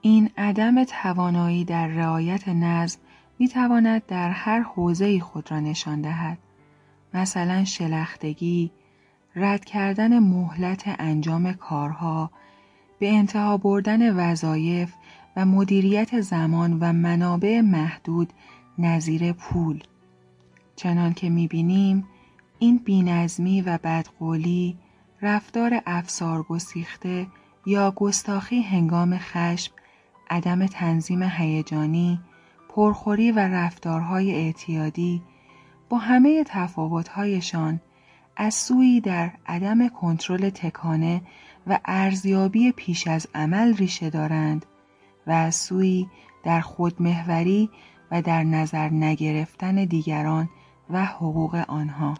این 0.00 0.30
عدم 0.36 0.84
توانایی 0.84 1.64
در 1.64 1.86
رعایت 1.86 2.48
نظم 2.48 3.00
می 3.38 3.48
تواند 3.48 4.06
در 4.06 4.30
هر 4.30 4.60
حوزه 4.60 5.20
خود 5.20 5.50
را 5.50 5.60
نشان 5.60 6.00
دهد. 6.00 6.38
مثلا 7.14 7.64
شلختگی، 7.64 8.70
رد 9.36 9.64
کردن 9.64 10.18
مهلت 10.18 10.82
انجام 10.98 11.52
کارها، 11.52 12.30
به 12.98 13.12
انتها 13.12 13.56
بردن 13.56 14.30
وظایف 14.30 14.94
مدیریت 15.44 16.20
زمان 16.20 16.78
و 16.80 16.92
منابع 16.92 17.60
محدود 17.60 18.32
نظیر 18.78 19.32
پول. 19.32 19.82
چنان 20.76 21.12
که 21.12 21.30
می 21.30 21.48
بینیم 21.48 22.04
این 22.58 22.78
بینظمی 22.78 23.60
و 23.60 23.78
بدقولی 23.84 24.78
رفتار 25.22 25.82
افسار 25.86 26.42
گسیخته 26.42 27.26
یا 27.66 27.90
گستاخی 27.90 28.60
هنگام 28.60 29.18
خشم 29.18 29.72
عدم 30.30 30.66
تنظیم 30.66 31.22
هیجانی، 31.22 32.20
پرخوری 32.68 33.32
و 33.32 33.38
رفتارهای 33.38 34.34
اعتیادی 34.34 35.22
با 35.88 35.98
همه 35.98 36.44
تفاوتهایشان 36.46 37.80
از 38.36 38.54
سوی 38.54 39.00
در 39.00 39.30
عدم 39.46 39.88
کنترل 39.88 40.50
تکانه 40.50 41.22
و 41.66 41.78
ارزیابی 41.84 42.72
پیش 42.72 43.06
از 43.06 43.26
عمل 43.34 43.74
ریشه 43.76 44.10
دارند 44.10 44.66
و 45.28 45.30
از 45.30 45.54
سوی 45.54 46.06
در 46.44 46.60
خودمهوری 46.60 47.70
و 48.10 48.22
در 48.22 48.44
نظر 48.44 48.88
نگرفتن 48.88 49.84
دیگران 49.84 50.48
و 50.90 51.04
حقوق 51.04 51.64
آنها. 51.68 52.14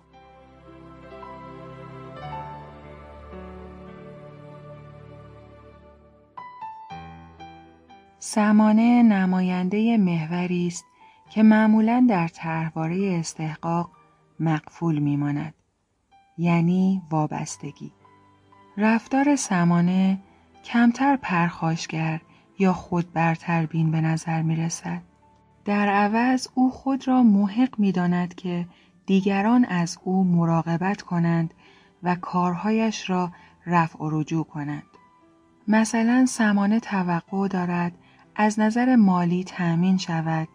سمانه 8.18 9.02
نماینده 9.02 9.96
محوری 9.96 10.66
است 10.66 10.84
که 11.30 11.42
معمولا 11.42 12.06
در 12.10 12.28
طرحواره 12.28 13.16
استحقاق 13.20 13.90
مقفول 14.40 14.98
میماند 14.98 15.54
یعنی 16.38 17.02
وابستگی. 17.10 17.92
رفتار 18.76 19.36
سمانه 19.36 20.18
کمتر 20.64 21.16
پرخاشگر 21.16 22.20
یا 22.58 22.72
خود 22.72 23.12
برتر 23.12 23.66
بین 23.66 23.90
به 23.90 24.00
نظر 24.00 24.42
می 24.42 24.56
رسد. 24.56 25.02
در 25.64 25.88
عوض 25.88 26.48
او 26.54 26.70
خود 26.70 27.08
را 27.08 27.22
محق 27.22 27.78
می 27.78 27.92
داند 27.92 28.34
که 28.34 28.66
دیگران 29.06 29.64
از 29.64 29.98
او 30.04 30.24
مراقبت 30.24 31.02
کنند 31.02 31.54
و 32.02 32.14
کارهایش 32.14 33.10
را 33.10 33.32
رفع 33.66 33.98
و 33.98 34.10
رجوع 34.10 34.44
کنند. 34.44 34.82
مثلا 35.68 36.26
سمانه 36.26 36.80
توقع 36.80 37.48
دارد 37.48 37.92
از 38.36 38.60
نظر 38.60 38.96
مالی 38.96 39.44
تأمین 39.44 39.98
شود 39.98 40.48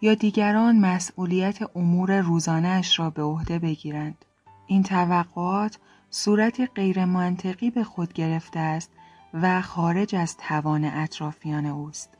یا 0.00 0.14
دیگران 0.14 0.78
مسئولیت 0.78 1.76
امور 1.76 2.20
روزانهش 2.20 2.98
را 2.98 3.10
به 3.10 3.22
عهده 3.22 3.58
بگیرند. 3.58 4.24
این 4.66 4.82
توقعات 4.82 5.78
صورت 6.10 6.70
غیر 6.74 7.04
منطقی 7.04 7.70
به 7.70 7.84
خود 7.84 8.12
گرفته 8.12 8.60
است 8.60 8.90
و 9.34 9.62
خارج 9.62 10.16
از 10.16 10.36
توان 10.36 10.84
اطرافیان 10.84 11.66
اوست. 11.66 12.10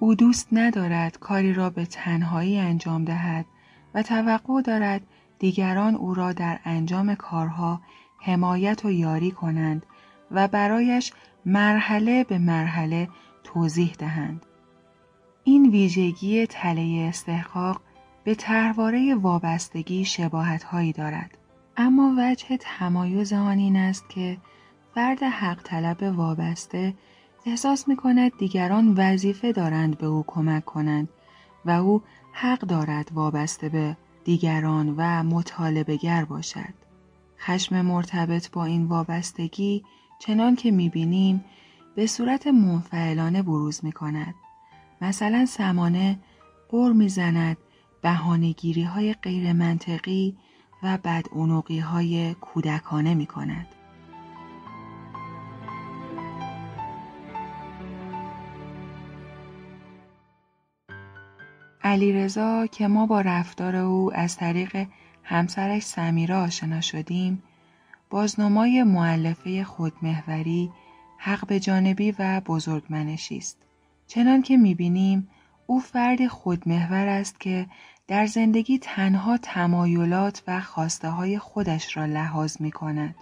او 0.00 0.14
دوست 0.14 0.48
ندارد 0.52 1.18
کاری 1.18 1.54
را 1.54 1.70
به 1.70 1.86
تنهایی 1.86 2.58
انجام 2.58 3.04
دهد 3.04 3.46
و 3.94 4.02
توقع 4.02 4.62
دارد 4.62 5.00
دیگران 5.38 5.94
او 5.94 6.14
را 6.14 6.32
در 6.32 6.58
انجام 6.64 7.14
کارها 7.14 7.80
حمایت 8.20 8.84
و 8.84 8.90
یاری 8.90 9.30
کنند 9.30 9.86
و 10.30 10.48
برایش 10.48 11.12
مرحله 11.46 12.24
به 12.24 12.38
مرحله 12.38 13.08
توضیح 13.44 13.94
دهند. 13.98 14.46
این 15.44 15.70
ویژگی 15.70 16.46
تله 16.46 17.06
استحقاق 17.08 17.80
به 18.24 18.34
طرحواره 18.34 19.14
وابستگی 19.14 20.04
شباهت 20.04 20.62
هایی 20.62 20.92
دارد. 20.92 21.38
اما 21.76 22.14
وجه 22.18 22.56
تمایز 22.60 23.32
آن 23.32 23.58
این 23.58 23.76
است 23.76 24.08
که 24.08 24.38
فرد 24.96 25.22
حق 25.22 25.62
طلب 25.62 26.02
وابسته 26.16 26.94
احساس 27.46 27.88
می 27.88 27.96
کند 27.96 28.38
دیگران 28.38 28.94
وظیفه 28.96 29.52
دارند 29.52 29.98
به 29.98 30.06
او 30.06 30.24
کمک 30.26 30.64
کنند 30.64 31.08
و 31.64 31.70
او 31.70 32.02
حق 32.32 32.60
دارد 32.60 33.10
وابسته 33.14 33.68
به 33.68 33.96
دیگران 34.24 34.94
و 34.96 35.22
مطالبه 35.22 35.96
گر 35.96 36.24
باشد. 36.24 36.74
خشم 37.38 37.82
مرتبط 37.82 38.50
با 38.50 38.64
این 38.64 38.84
وابستگی 38.84 39.84
چنان 40.18 40.56
که 40.56 40.70
می‌بینیم 40.70 41.44
به 41.94 42.06
صورت 42.06 42.46
منفعلانه 42.46 43.42
بروز 43.42 43.84
می 43.84 43.92
کند. 43.92 44.34
مثلا 45.00 45.46
سمانه 45.46 46.18
بر 46.72 46.92
می‌زند 46.92 47.56
بهانهگیری 48.02 48.82
های 48.82 49.14
غیر 49.14 49.52
منطقی 49.52 50.36
و 50.82 50.98
بدعنقی 51.04 51.78
های 51.78 52.34
کودکانه 52.34 53.14
می 53.14 53.26
کند. 53.26 53.75
علیرضا 61.86 62.66
که 62.66 62.88
ما 62.88 63.06
با 63.06 63.20
رفتار 63.20 63.76
او 63.76 64.14
از 64.14 64.36
طریق 64.36 64.86
همسرش 65.22 65.82
سمیرا 65.82 66.40
آشنا 66.40 66.80
شدیم 66.80 67.42
بازنمای 68.10 68.82
معلفه 68.82 69.64
خودمهوری 69.64 70.70
حق 71.18 71.46
به 71.46 71.60
جانبی 71.60 72.14
و 72.18 72.40
بزرگمنشی 72.40 73.36
است 73.36 73.58
چنان 74.06 74.42
که 74.42 74.56
می‌بینیم 74.56 75.28
او 75.66 75.80
فرد 75.80 76.26
خودمهور 76.26 77.06
است 77.08 77.40
که 77.40 77.66
در 78.08 78.26
زندگی 78.26 78.78
تنها 78.78 79.38
تمایلات 79.38 80.42
و 80.46 80.60
خواسته 80.60 81.08
های 81.08 81.38
خودش 81.38 81.96
را 81.96 82.06
لحاظ 82.06 82.60
می 82.60 82.70
کند. 82.70 83.14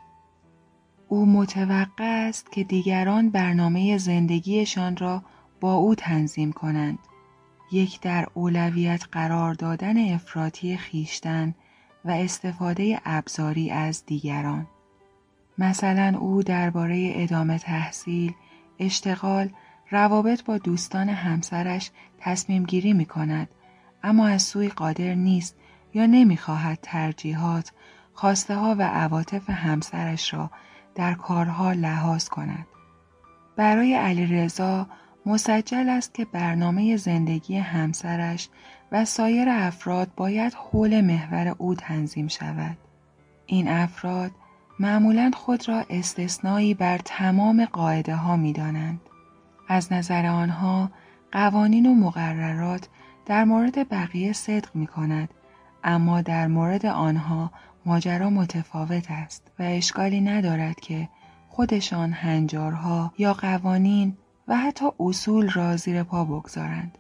او 1.09 1.27
متوقع 1.27 2.27
است 2.29 2.53
که 2.53 2.65
دیگران 2.65 3.31
برنامه 3.31 3.99
زندگیشان 3.99 4.97
را 4.97 5.23
با 5.61 5.75
او 5.75 5.95
تنظیم 5.95 6.53
کنند. 6.53 6.99
یک 7.73 8.01
در 8.01 8.27
اولویت 8.35 9.05
قرار 9.13 9.55
دادن 9.55 10.15
افراطی 10.15 10.77
خیشتن 10.77 11.55
و 12.05 12.11
استفاده 12.11 13.01
ابزاری 13.05 13.71
از 13.71 14.07
دیگران. 14.07 14.67
مثلا 15.59 16.19
او 16.19 16.43
درباره 16.43 17.13
ادامه 17.15 17.59
تحصیل، 17.59 18.35
اشتغال، 18.79 19.49
روابط 19.91 20.45
با 20.45 20.59
دوستان 20.59 21.09
همسرش 21.09 21.91
تصمیم 22.19 22.65
گیری 22.65 22.93
می 22.93 23.07
کند 23.07 23.49
اما 24.03 24.27
از 24.27 24.43
سوی 24.43 24.69
قادر 24.69 25.15
نیست 25.15 25.57
یا 25.95 26.07
نمی‌خواهد 26.07 26.79
ترجیحات، 26.83 27.73
خواسته 28.13 28.55
ها 28.55 28.77
و 28.79 28.83
عواطف 28.83 29.51
همسرش 29.51 30.35
را 30.35 30.51
در 30.95 31.15
کارها 31.15 31.73
لحاظ 31.73 32.29
کند. 32.29 32.67
برای 33.57 33.95
علیرضا 33.95 34.87
مسجل 35.27 35.89
است 35.89 36.15
که 36.15 36.25
برنامه 36.25 36.97
زندگی 36.97 37.57
همسرش 37.57 38.49
و 38.93 39.05
سایر 39.05 39.49
افراد 39.49 40.11
باید 40.17 40.55
حول 40.55 41.01
محور 41.01 41.55
او 41.59 41.75
تنظیم 41.75 42.29
شود. 42.29 42.77
این 43.47 43.69
افراد 43.69 44.31
معمولا 44.81 45.31
خود 45.35 45.69
را 45.69 45.85
استثنایی 45.91 46.75
بر 46.75 46.99
تمام 46.99 47.65
قاعده 47.65 48.15
ها 48.15 48.37
می 48.37 48.53
دانند. 48.53 49.01
از 49.69 49.93
نظر 49.93 50.27
آنها 50.27 50.91
قوانین 51.33 51.87
و 51.87 51.95
مقررات 51.95 52.89
در 53.27 53.45
مورد 53.45 53.89
بقیه 53.89 54.33
صدق 54.33 54.77
می 54.77 54.87
کند 54.87 55.29
اما 55.85 56.21
در 56.21 56.47
مورد 56.47 56.87
آنها 56.87 57.51
ماجرا 57.87 58.31
متفاوت 58.31 59.11
است 59.11 59.51
و 59.59 59.63
اشکالی 59.63 60.21
ندارد 60.21 60.81
که 60.81 61.09
خودشان 61.49 62.13
هنجارها 62.13 63.13
یا 63.19 63.35
قوانین 63.35 64.17
و 64.49 64.57
حتی 64.57 64.87
اصول 65.01 65.51
را 65.51 65.77
زیر 65.77 66.03
پا 66.03 66.25
بگذارند. 66.25 66.99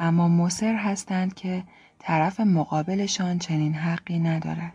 اما 0.00 0.28
مصر 0.28 0.74
هستند 0.74 1.34
که 1.34 1.64
طرف 1.98 2.40
مقابلشان 2.40 3.38
چنین 3.38 3.74
حقی 3.74 4.18
ندارد. 4.18 4.72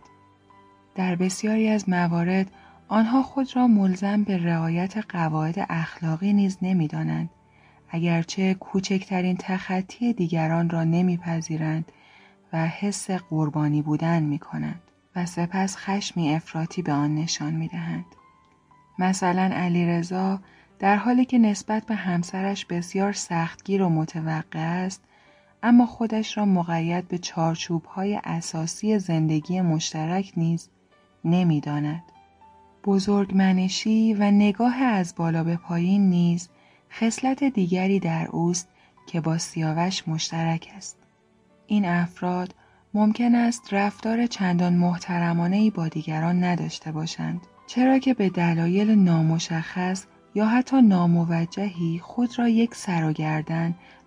در 0.94 1.16
بسیاری 1.16 1.68
از 1.68 1.88
موارد 1.88 2.50
آنها 2.88 3.22
خود 3.22 3.56
را 3.56 3.66
ملزم 3.66 4.24
به 4.24 4.38
رعایت 4.38 4.96
قواعد 5.08 5.66
اخلاقی 5.68 6.32
نیز 6.32 6.58
نمی‌دانند. 6.62 7.30
اگرچه 7.88 8.54
کوچکترین 8.54 9.36
تخطی 9.36 10.12
دیگران 10.12 10.70
را 10.70 10.84
نمیپذیرند 10.84 11.92
و 12.52 12.66
حس 12.66 13.10
قربانی 13.10 13.82
بودن 13.82 14.22
می 14.22 14.38
کنند 14.38 14.82
و 15.16 15.26
سپس 15.26 15.76
خشمی 15.76 16.34
افراطی 16.34 16.82
به 16.82 16.92
آن 16.92 17.14
نشان 17.14 17.52
می 17.52 17.68
دهند. 17.68 18.04
مثلا 18.98 19.42
علیرضا 19.42 20.40
در 20.80 20.96
حالی 20.96 21.24
که 21.24 21.38
نسبت 21.38 21.86
به 21.86 21.94
همسرش 21.94 22.64
بسیار 22.64 23.12
سختگیر 23.12 23.82
و 23.82 23.88
متوقع 23.88 24.84
است 24.84 25.04
اما 25.62 25.86
خودش 25.86 26.38
را 26.38 26.44
مقید 26.44 27.08
به 27.08 27.18
چارچوب 27.18 27.84
های 27.84 28.20
اساسی 28.24 28.98
زندگی 28.98 29.60
مشترک 29.60 30.32
نیز 30.36 30.68
نمی‌داند. 31.24 32.02
بزرگمنشی 32.84 34.14
و 34.14 34.30
نگاه 34.30 34.76
از 34.82 35.14
بالا 35.16 35.44
به 35.44 35.56
پایین 35.56 36.10
نیز 36.10 36.48
خصلت 36.92 37.44
دیگری 37.44 38.00
در 38.00 38.28
اوست 38.30 38.68
که 39.06 39.20
با 39.20 39.38
سیاوش 39.38 40.08
مشترک 40.08 40.68
است. 40.76 40.96
این 41.66 41.84
افراد 41.84 42.54
ممکن 42.94 43.34
است 43.34 43.74
رفتار 43.74 44.26
چندان 44.26 44.72
محترمانه 44.72 45.70
با 45.70 45.88
دیگران 45.88 46.44
نداشته 46.44 46.92
باشند 46.92 47.40
چرا 47.66 47.98
که 47.98 48.14
به 48.14 48.28
دلایل 48.28 48.90
نامشخص 48.90 50.06
یا 50.34 50.46
حتی 50.46 50.82
ناموجهی 50.82 52.00
خود 52.02 52.38
را 52.38 52.48
یک 52.48 52.74
سر 52.74 53.04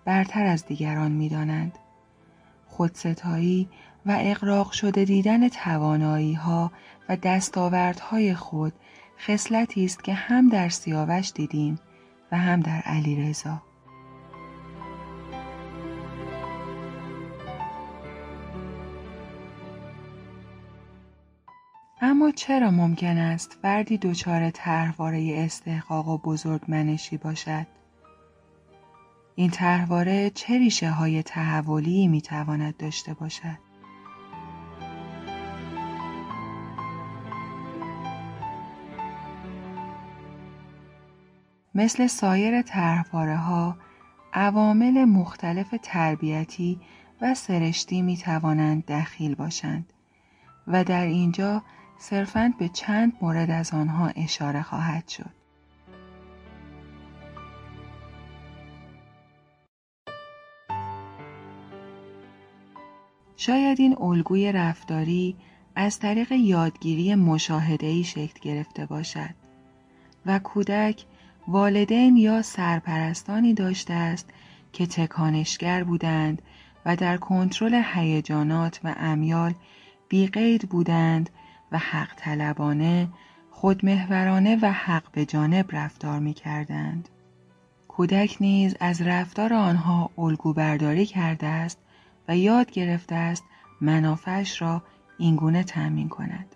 برتر 0.04 0.46
از 0.46 0.66
دیگران 0.66 1.12
می 1.12 1.28
دانند. 1.28 1.78
خودستایی 2.66 3.68
و 4.06 4.16
اقراق 4.20 4.72
شده 4.72 5.04
دیدن 5.04 5.48
توانایی 5.48 6.34
ها 6.34 6.72
و 7.08 7.16
دستاوردهای 7.16 8.34
خود 8.34 8.72
خصلتی 9.26 9.84
است 9.84 10.04
که 10.04 10.14
هم 10.14 10.48
در 10.48 10.68
سیاوش 10.68 11.32
دیدیم 11.32 11.78
و 12.32 12.38
هم 12.38 12.60
در 12.60 12.82
علی 12.84 13.34
اما 22.06 22.30
چرا 22.30 22.70
ممکن 22.70 23.18
است 23.18 23.58
فردی 23.62 23.98
دچار 23.98 24.50
طرحواره 24.50 25.34
استحقاق 25.36 26.08
و 26.08 26.18
بزرگمنشی 26.18 27.16
باشد؟ 27.16 27.66
این 29.34 29.50
طرحواره 29.50 30.30
چه 30.30 30.58
ریشه 30.58 30.90
های 30.90 31.22
تحولی 31.22 32.08
می 32.08 32.20
تواند 32.20 32.76
داشته 32.76 33.14
باشد؟ 33.14 33.58
مثل 41.74 42.06
سایر 42.06 42.62
طرحواره 42.62 43.36
ها 43.36 43.76
عوامل 44.32 45.04
مختلف 45.04 45.74
تربیتی 45.82 46.80
و 47.20 47.34
سرشتی 47.34 48.02
می 48.02 48.16
توانند 48.16 48.86
دخیل 48.86 49.34
باشند 49.34 49.92
و 50.66 50.84
در 50.84 51.06
اینجا 51.06 51.62
صرفاً 51.98 52.52
به 52.58 52.68
چند 52.68 53.12
مورد 53.22 53.50
از 53.50 53.74
آنها 53.74 54.08
اشاره 54.08 54.62
خواهد 54.62 55.08
شد. 55.08 55.30
شاید 63.36 63.80
این 63.80 63.96
الگوی 64.00 64.52
رفتاری 64.52 65.36
از 65.76 65.98
طریق 65.98 66.32
یادگیری 66.32 67.14
مشاهده‌ای 67.14 68.04
شکل 68.04 68.40
گرفته 68.42 68.86
باشد 68.86 69.34
و 70.26 70.38
کودک 70.38 71.04
والدین 71.48 72.16
یا 72.16 72.42
سرپرستانی 72.42 73.54
داشته 73.54 73.94
است 73.94 74.30
که 74.72 74.86
تکانشگر 74.86 75.84
بودند 75.84 76.42
و 76.86 76.96
در 76.96 77.16
کنترل 77.16 77.82
هیجانات 77.94 78.80
و 78.84 78.94
امیال 78.98 79.54
بیقید 80.08 80.68
بودند 80.68 81.30
و 81.74 81.78
حق 81.78 82.14
طلبانه، 82.16 83.08
خودمهورانه 83.50 84.58
و 84.62 84.72
حق 84.72 85.10
به 85.12 85.24
جانب 85.24 85.66
رفتار 85.72 86.18
می 86.18 86.34
کردند. 86.34 87.08
کودک 87.88 88.36
نیز 88.40 88.76
از 88.80 89.02
رفتار 89.02 89.54
آنها 89.54 90.10
الگو 90.18 90.52
برداری 90.52 91.06
کرده 91.06 91.46
است 91.46 91.78
و 92.28 92.36
یاد 92.36 92.70
گرفته 92.70 93.14
است 93.14 93.44
منافعش 93.80 94.62
را 94.62 94.82
اینگونه 95.18 95.64
تأمین 95.64 96.08
کند. 96.08 96.54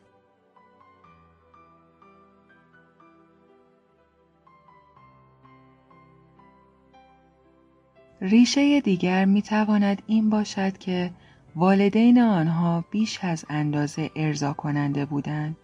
ریشه 8.20 8.80
دیگر 8.80 9.24
می 9.24 9.42
تواند 9.42 10.02
این 10.06 10.30
باشد 10.30 10.78
که 10.78 11.10
والدین 11.58 12.20
آنها 12.20 12.84
بیش 12.90 13.18
از 13.22 13.44
اندازه 13.48 14.10
ارضا 14.16 14.52
کننده 14.52 15.04
بودند 15.04 15.56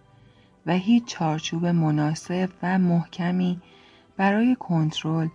و 0.66 0.72
هیچ 0.72 1.04
چارچوب 1.04 1.66
مناسب 1.66 2.50
و 2.62 2.78
محکمی 2.78 3.60
برای 4.16 4.56
کنترل، 4.60 5.28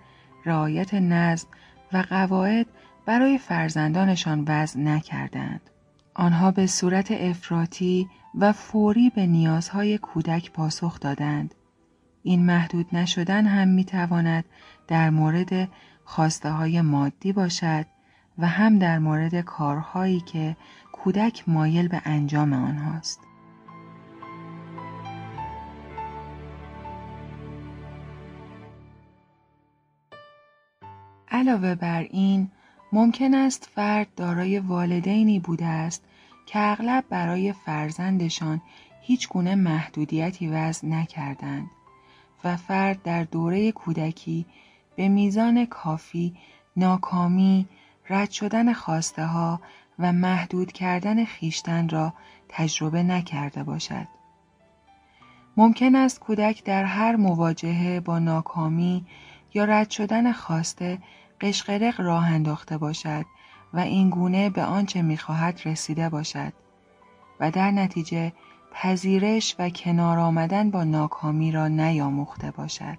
رعایت 0.45 0.93
نظم 0.93 1.47
و 1.93 2.05
قواعد 2.09 2.65
برای 3.05 3.37
فرزندانشان 3.37 4.45
وضع 4.47 4.79
نکردند. 4.79 5.61
آنها 6.13 6.51
به 6.51 6.67
صورت 6.67 7.11
افراطی 7.11 8.09
و 8.35 8.51
فوری 8.51 9.09
به 9.09 9.27
نیازهای 9.27 9.97
کودک 9.97 10.51
پاسخ 10.51 10.99
دادند. 10.99 11.55
این 12.23 12.45
محدود 12.45 12.87
نشدن 12.93 13.45
هم 13.45 13.67
می 13.67 13.85
تواند 13.85 14.45
در 14.87 15.09
مورد 15.09 15.69
خواسته 16.05 16.49
های 16.49 16.81
مادی 16.81 17.33
باشد 17.33 17.85
و 18.39 18.47
هم 18.47 18.79
در 18.79 18.99
مورد 18.99 19.41
کارهایی 19.41 20.19
که 20.19 20.57
کودک 20.91 21.43
مایل 21.49 21.87
به 21.87 22.01
انجام 22.05 22.53
آنهاست. 22.53 23.19
علاوه 31.31 31.75
بر 31.75 32.01
این 32.01 32.51
ممکن 32.91 33.33
است 33.33 33.69
فرد 33.75 34.07
دارای 34.15 34.59
والدینی 34.59 35.39
بوده 35.39 35.65
است 35.65 36.03
که 36.45 36.59
اغلب 36.59 37.03
برای 37.09 37.53
فرزندشان 37.53 38.61
هیچ 39.01 39.29
گونه 39.29 39.55
محدودیتی 39.55 40.47
وضع 40.47 40.87
نکردند 40.87 41.69
و 42.43 42.57
فرد 42.57 43.03
در 43.03 43.23
دوره 43.23 43.71
کودکی 43.71 44.45
به 44.95 45.09
میزان 45.09 45.65
کافی 45.65 46.35
ناکامی، 46.77 47.67
رد 48.09 48.31
شدن 48.31 48.73
خواسته 48.73 49.25
ها 49.25 49.61
و 49.99 50.13
محدود 50.13 50.71
کردن 50.71 51.25
خیشتن 51.25 51.89
را 51.89 52.13
تجربه 52.49 53.03
نکرده 53.03 53.63
باشد. 53.63 54.07
ممکن 55.57 55.95
است 55.95 56.19
کودک 56.19 56.63
در 56.63 56.83
هر 56.83 57.15
مواجهه 57.15 57.99
با 57.99 58.19
ناکامی 58.19 59.05
یا 59.53 59.65
رد 59.65 59.89
شدن 59.89 60.31
خواسته 60.31 60.97
قشقرق 61.41 62.01
راه 62.01 62.25
انداخته 62.25 62.77
باشد 62.77 63.25
و 63.73 63.79
این 63.79 64.09
گونه 64.09 64.49
به 64.49 64.63
آنچه 64.63 65.01
می‌خواهد 65.01 65.61
رسیده 65.65 66.09
باشد 66.09 66.53
و 67.39 67.51
در 67.51 67.71
نتیجه 67.71 68.33
پذیرش 68.71 69.55
و 69.59 69.69
کنار 69.69 70.19
آمدن 70.19 70.71
با 70.71 70.83
ناکامی 70.83 71.51
را 71.51 71.67
نیاموخته 71.67 72.51
باشد 72.51 72.97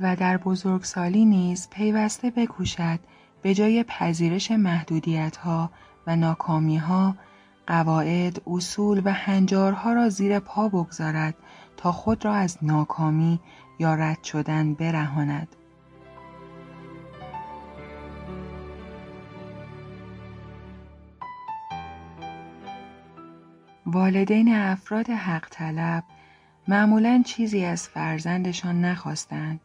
و 0.00 0.16
در 0.16 0.36
بزرگسالی 0.36 1.24
نیز 1.24 1.68
پیوسته 1.70 2.30
بکوشد 2.30 3.00
به 3.42 3.54
جای 3.54 3.84
پذیرش 3.88 4.50
محدودیت 4.50 5.36
ها 5.36 5.70
و 6.06 6.16
ناکامی 6.16 6.76
ها 6.76 7.16
قواعد، 7.66 8.42
اصول 8.46 9.02
و 9.04 9.12
هنجارها 9.12 9.92
را 9.92 10.08
زیر 10.08 10.38
پا 10.38 10.68
بگذارد 10.68 11.34
تا 11.76 11.92
خود 11.92 12.24
را 12.24 12.34
از 12.34 12.58
ناکامی 12.62 13.40
یا 13.78 13.94
رد 13.94 14.24
شدن 14.24 14.74
برهاند. 14.74 15.48
والدین 23.86 24.54
افراد 24.54 25.10
حق 25.10 25.48
طلب 25.50 26.04
معمولا 26.68 27.22
چیزی 27.26 27.64
از 27.64 27.88
فرزندشان 27.88 28.84
نخواستند 28.84 29.60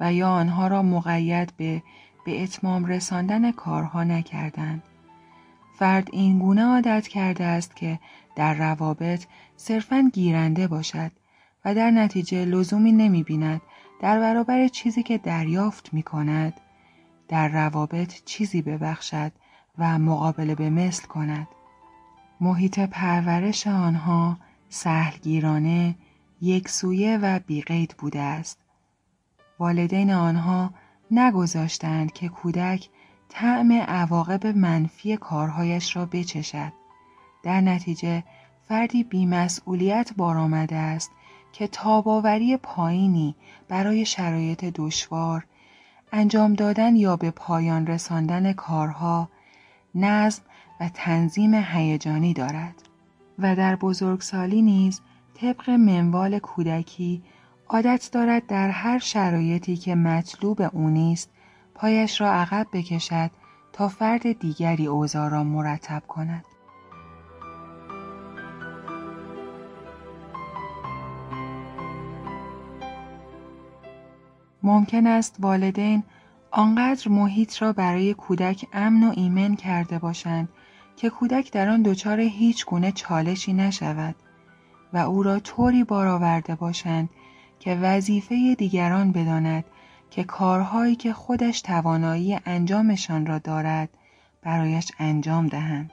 و 0.00 0.12
یا 0.12 0.28
آنها 0.28 0.68
را 0.68 0.82
مقید 0.82 1.52
به 1.56 1.82
به 2.24 2.42
اتمام 2.42 2.84
رساندن 2.84 3.52
کارها 3.52 4.04
نکردند. 4.04 4.82
فرد 5.78 6.08
این 6.12 6.38
گونه 6.38 6.64
عادت 6.64 7.08
کرده 7.08 7.44
است 7.44 7.76
که 7.76 7.98
در 8.36 8.54
روابط 8.54 9.24
صرفا 9.56 10.10
گیرنده 10.12 10.66
باشد 10.66 11.10
و 11.64 11.74
در 11.74 11.90
نتیجه 11.90 12.44
لزومی 12.44 12.92
نمی 12.92 13.22
بیند 13.22 13.60
در 14.00 14.20
برابر 14.20 14.68
چیزی 14.68 15.02
که 15.02 15.18
دریافت 15.18 15.94
می 15.94 16.02
کند 16.02 16.60
در 17.28 17.48
روابط 17.48 18.14
چیزی 18.24 18.62
ببخشد 18.62 19.32
و 19.78 19.98
مقابله 19.98 20.54
به 20.54 20.70
مثل 20.70 21.06
کند. 21.06 21.48
محیط 22.40 22.80
پرورش 22.80 23.66
آنها 23.66 24.36
سهلگیرانه، 24.68 25.94
یکسویه 26.42 27.18
و 27.18 27.38
بیقید 27.46 27.94
بوده 27.98 28.20
است. 28.20 28.58
والدین 29.58 30.10
آنها 30.12 30.70
نگذاشتند 31.10 32.12
که 32.12 32.28
کودک 32.28 32.88
طعم 33.28 33.72
عواقب 33.72 34.46
منفی 34.46 35.16
کارهایش 35.16 35.96
را 35.96 36.06
بچشد. 36.06 36.72
در 37.42 37.60
نتیجه 37.60 38.24
فردی 38.68 39.04
بیمسئولیت 39.04 40.10
بار 40.16 40.36
آمده 40.36 40.76
است 40.76 41.10
که 41.52 41.66
تاباوری 41.66 42.56
پایینی 42.56 43.34
برای 43.68 44.04
شرایط 44.04 44.64
دشوار 44.64 45.46
انجام 46.12 46.54
دادن 46.54 46.96
یا 46.96 47.16
به 47.16 47.30
پایان 47.30 47.86
رساندن 47.86 48.52
کارها 48.52 49.28
نظم 49.94 50.42
و 50.80 50.88
تنظیم 50.94 51.54
هیجانی 51.54 52.34
دارد 52.34 52.74
و 53.38 53.56
در 53.56 53.76
بزرگسالی 53.76 54.62
نیز 54.62 55.00
طبق 55.34 55.70
منوال 55.70 56.38
کودکی 56.38 57.22
عادت 57.72 58.10
دارد 58.12 58.46
در 58.46 58.68
هر 58.68 58.98
شرایطی 58.98 59.76
که 59.76 59.94
مطلوب 59.94 60.62
او 60.72 60.88
نیست 60.88 61.30
پایش 61.74 62.20
را 62.20 62.32
عقب 62.32 62.66
بکشد 62.72 63.30
تا 63.72 63.88
فرد 63.88 64.38
دیگری 64.38 64.86
اوضاع 64.86 65.28
را 65.28 65.44
مرتب 65.44 66.02
کند. 66.08 66.44
ممکن 74.62 75.06
است 75.06 75.36
والدین 75.38 76.02
آنقدر 76.50 77.08
محیط 77.08 77.62
را 77.62 77.72
برای 77.72 78.14
کودک 78.14 78.66
امن 78.72 79.04
و 79.04 79.12
ایمن 79.16 79.56
کرده 79.56 79.98
باشند 79.98 80.48
که 80.96 81.10
کودک 81.10 81.52
در 81.52 81.68
آن 81.68 81.82
دچار 81.82 82.20
هیچ 82.20 82.66
گونه 82.66 82.92
چالشی 82.92 83.52
نشود 83.52 84.14
و 84.92 84.98
او 84.98 85.22
را 85.22 85.38
طوری 85.38 85.84
بار 85.84 86.06
آورده 86.06 86.54
باشند 86.54 87.08
که 87.60 87.74
وظیفه 87.74 88.54
دیگران 88.54 89.12
بداند 89.12 89.64
که 90.10 90.24
کارهایی 90.24 90.96
که 90.96 91.12
خودش 91.12 91.60
توانایی 91.60 92.38
انجامشان 92.46 93.26
را 93.26 93.38
دارد 93.38 93.88
برایش 94.42 94.92
انجام 94.98 95.46
دهند. 95.46 95.92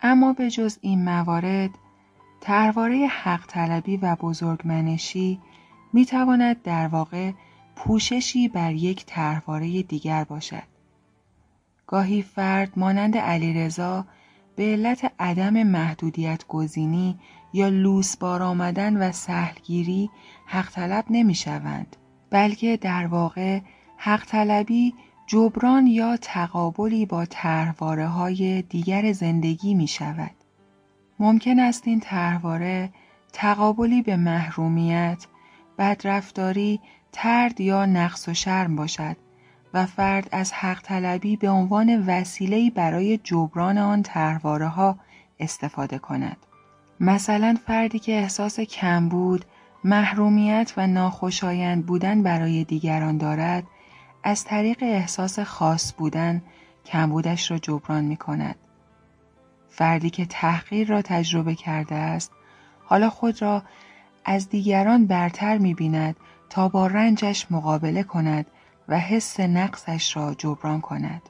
اما 0.00 0.32
به 0.32 0.50
جز 0.50 0.78
این 0.80 1.04
موارد 1.04 1.70
ترواره 2.40 3.06
حق 3.06 3.46
طلبی 3.46 3.96
و 3.96 4.16
بزرگمنشی 4.20 5.40
می 5.92 6.06
تواند 6.06 6.62
در 6.62 6.86
واقع 6.86 7.32
پوششی 7.76 8.48
بر 8.48 8.72
یک 8.72 9.06
طرحواره 9.06 9.82
دیگر 9.82 10.24
باشد. 10.24 10.75
گاهی 11.86 12.22
فرد 12.22 12.72
مانند 12.78 13.16
علیرضا 13.16 14.06
به 14.56 14.62
علت 14.62 15.12
عدم 15.18 15.62
محدودیت 15.62 16.46
گزینی 16.48 17.18
یا 17.52 17.68
لوس 17.68 18.16
بار 18.16 18.42
آمدن 18.42 18.96
و 18.96 19.12
سهلگیری 19.12 20.10
حق 20.46 20.70
طلب 20.70 21.04
نمی 21.10 21.34
شوند 21.34 21.96
بلکه 22.30 22.76
در 22.76 23.06
واقع 23.06 23.60
حق 23.96 24.24
طلبی 24.24 24.94
جبران 25.26 25.86
یا 25.86 26.16
تقابلی 26.16 27.06
با 27.06 27.24
طرحواره 27.24 28.06
های 28.06 28.62
دیگر 28.62 29.12
زندگی 29.12 29.74
می 29.74 29.86
شود. 29.86 30.34
ممکن 31.18 31.58
است 31.60 31.88
این 31.88 32.00
طرحواره 32.00 32.90
تقابلی 33.32 34.02
به 34.02 34.16
محرومیت، 34.16 35.26
بدرفتاری، 35.78 36.80
ترد 37.12 37.60
یا 37.60 37.86
نقص 37.86 38.28
و 38.28 38.34
شرم 38.34 38.76
باشد 38.76 39.16
و 39.76 39.86
فرد 39.86 40.28
از 40.32 40.52
حق 40.52 40.82
طلبی 40.82 41.36
به 41.36 41.50
عنوان 41.50 42.04
وسیله‌ای 42.06 42.70
برای 42.70 43.18
جبران 43.18 43.78
آن 43.78 44.02
طرحواره 44.02 44.66
ها 44.66 44.98
استفاده 45.40 45.98
کند. 45.98 46.36
مثلا 47.00 47.56
فردی 47.66 47.98
که 47.98 48.12
احساس 48.12 48.60
کمبود، 48.60 49.44
محرومیت 49.84 50.72
و 50.76 50.86
ناخوشایند 50.86 51.86
بودن 51.86 52.22
برای 52.22 52.64
دیگران 52.64 53.16
دارد، 53.16 53.64
از 54.24 54.44
طریق 54.44 54.78
احساس 54.82 55.38
خاص 55.38 55.92
بودن 55.92 56.42
کمبودش 56.86 57.50
را 57.50 57.58
جبران 57.58 58.04
می 58.04 58.16
کند. 58.16 58.56
فردی 59.68 60.10
که 60.10 60.26
تحقیر 60.26 60.88
را 60.88 61.02
تجربه 61.02 61.54
کرده 61.54 61.94
است، 61.94 62.32
حالا 62.84 63.10
خود 63.10 63.42
را 63.42 63.62
از 64.24 64.48
دیگران 64.48 65.06
برتر 65.06 65.58
می 65.58 65.74
بیند 65.74 66.16
تا 66.50 66.68
با 66.68 66.86
رنجش 66.86 67.46
مقابله 67.50 68.02
کند 68.02 68.46
و 68.88 68.98
حس 68.98 69.40
نقصش 69.40 70.16
را 70.16 70.34
جبران 70.34 70.80
کند. 70.80 71.22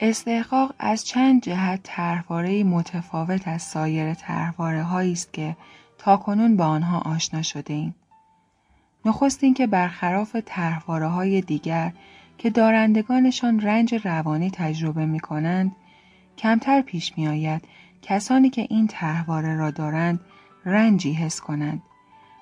استحقاق 0.00 0.74
از 0.78 1.04
چند 1.04 1.42
جهت 1.42 1.80
طرحواره 1.82 2.64
متفاوت 2.64 3.48
از 3.48 3.62
سایر 3.62 4.14
طرحواره 4.14 4.82
هایی 4.82 5.12
است 5.12 5.32
که 5.32 5.56
تاکنون 5.98 6.56
با 6.56 6.64
آنها 6.64 6.98
آشنا 6.98 7.42
شده 7.42 7.74
ایم. 7.74 7.94
نخست 9.04 9.44
اینکه 9.44 9.66
برخلاف 9.66 10.36
طرحواره 10.44 11.06
های 11.06 11.40
دیگر 11.40 11.92
که 12.38 12.50
دارندگانشان 12.50 13.60
رنج 13.60 13.94
روانی 13.94 14.50
تجربه 14.50 15.06
می 15.06 15.20
کنند 15.20 15.76
کمتر 16.38 16.82
پیش 16.82 17.18
می 17.18 17.28
آید 17.28 17.62
کسانی 18.02 18.50
که 18.50 18.66
این 18.70 18.86
تهواره 18.86 19.56
را 19.56 19.70
دارند 19.70 20.20
رنجی 20.64 21.12
حس 21.12 21.40
کنند 21.40 21.82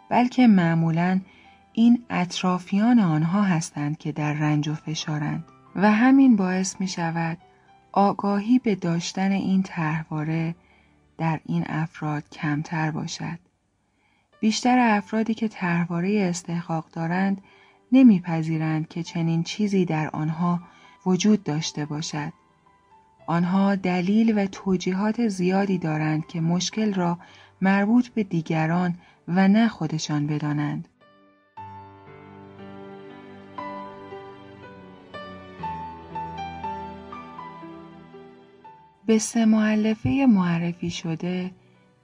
بلکه 0.08 0.46
معمولا 0.46 1.20
این 1.72 2.04
اطرافیان 2.10 2.98
آنها 2.98 3.42
هستند 3.42 3.98
که 3.98 4.12
در 4.12 4.32
رنج 4.32 4.68
و 4.68 4.74
فشارند 4.74 5.44
و 5.76 5.92
همین 5.92 6.36
باعث 6.36 6.80
می 6.80 6.88
شود 6.88 7.38
آگاهی 7.92 8.58
به 8.58 8.74
داشتن 8.74 9.32
این 9.32 9.62
تهواره 9.62 10.54
در 11.18 11.40
این 11.46 11.64
افراد 11.66 12.28
کمتر 12.30 12.90
باشد. 12.90 13.38
بیشتر 14.40 14.78
افرادی 14.78 15.34
که 15.34 15.48
تهواره 15.48 16.26
استحقاق 16.30 16.90
دارند 16.92 17.42
نمیپذیرند 17.92 18.88
که 18.88 19.02
چنین 19.02 19.42
چیزی 19.42 19.84
در 19.84 20.10
آنها 20.10 20.60
وجود 21.06 21.42
داشته 21.42 21.84
باشد. 21.84 22.32
آنها 23.28 23.74
دلیل 23.74 24.38
و 24.38 24.46
توجیهات 24.46 25.28
زیادی 25.28 25.78
دارند 25.78 26.26
که 26.26 26.40
مشکل 26.40 26.94
را 26.94 27.18
مربوط 27.60 28.08
به 28.08 28.22
دیگران 28.22 28.94
و 29.28 29.48
نه 29.48 29.68
خودشان 29.68 30.26
بدانند. 30.26 30.88
به 39.06 39.18
سه 39.18 39.44
معلفه 39.44 40.26
معرفی 40.28 40.90
شده 40.90 41.50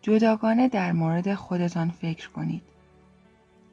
جداگانه 0.03 0.69
در 0.69 0.93
مورد 0.93 1.35
خودتان 1.35 1.91
فکر 1.91 2.31
کنید. 2.31 2.63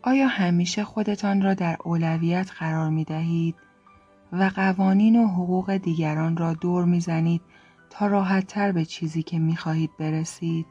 آیا 0.01 0.27
همیشه 0.27 0.83
خودتان 0.83 1.41
را 1.41 1.53
در 1.53 1.77
اولویت 1.83 2.51
قرار 2.59 2.89
می 2.89 3.03
دهید 3.03 3.55
و 4.31 4.51
قوانین 4.55 5.23
و 5.23 5.27
حقوق 5.27 5.77
دیگران 5.77 6.37
را 6.37 6.53
دور 6.53 6.85
می 6.85 6.99
زنید 6.99 7.41
تا 7.89 8.07
راحت 8.07 8.47
تر 8.47 8.71
به 8.71 8.85
چیزی 8.85 9.23
که 9.23 9.39
می 9.39 9.55
خواهید 9.55 9.97
برسید؟ 9.99 10.65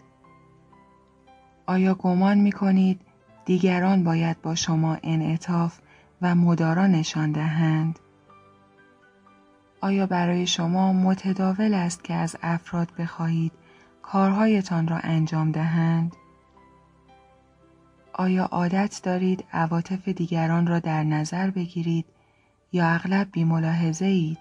آیا 1.66 1.94
گمان 1.94 2.38
می 2.38 2.52
کنید 2.52 3.00
دیگران 3.44 4.04
باید 4.04 4.42
با 4.42 4.54
شما 4.54 4.96
انعطاف 5.02 5.78
و 6.22 6.34
مدارا 6.34 6.86
نشان 6.86 7.32
دهند؟ 7.32 7.98
آیا 9.80 10.06
برای 10.06 10.46
شما 10.46 10.92
متداول 10.92 11.74
است 11.74 12.04
که 12.04 12.14
از 12.14 12.36
افراد 12.42 12.88
بخواهید 12.98 13.52
کارهایتان 14.02 14.88
را 14.88 14.98
انجام 14.98 15.52
دهند؟ 15.52 16.16
آیا 18.12 18.44
عادت 18.44 19.00
دارید 19.02 19.44
عواطف 19.52 20.08
دیگران 20.08 20.66
را 20.66 20.78
در 20.78 21.04
نظر 21.04 21.50
بگیرید 21.50 22.06
یا 22.72 22.88
اغلب 22.88 23.28
بیملاحظه 23.32 24.04
اید؟ 24.04 24.38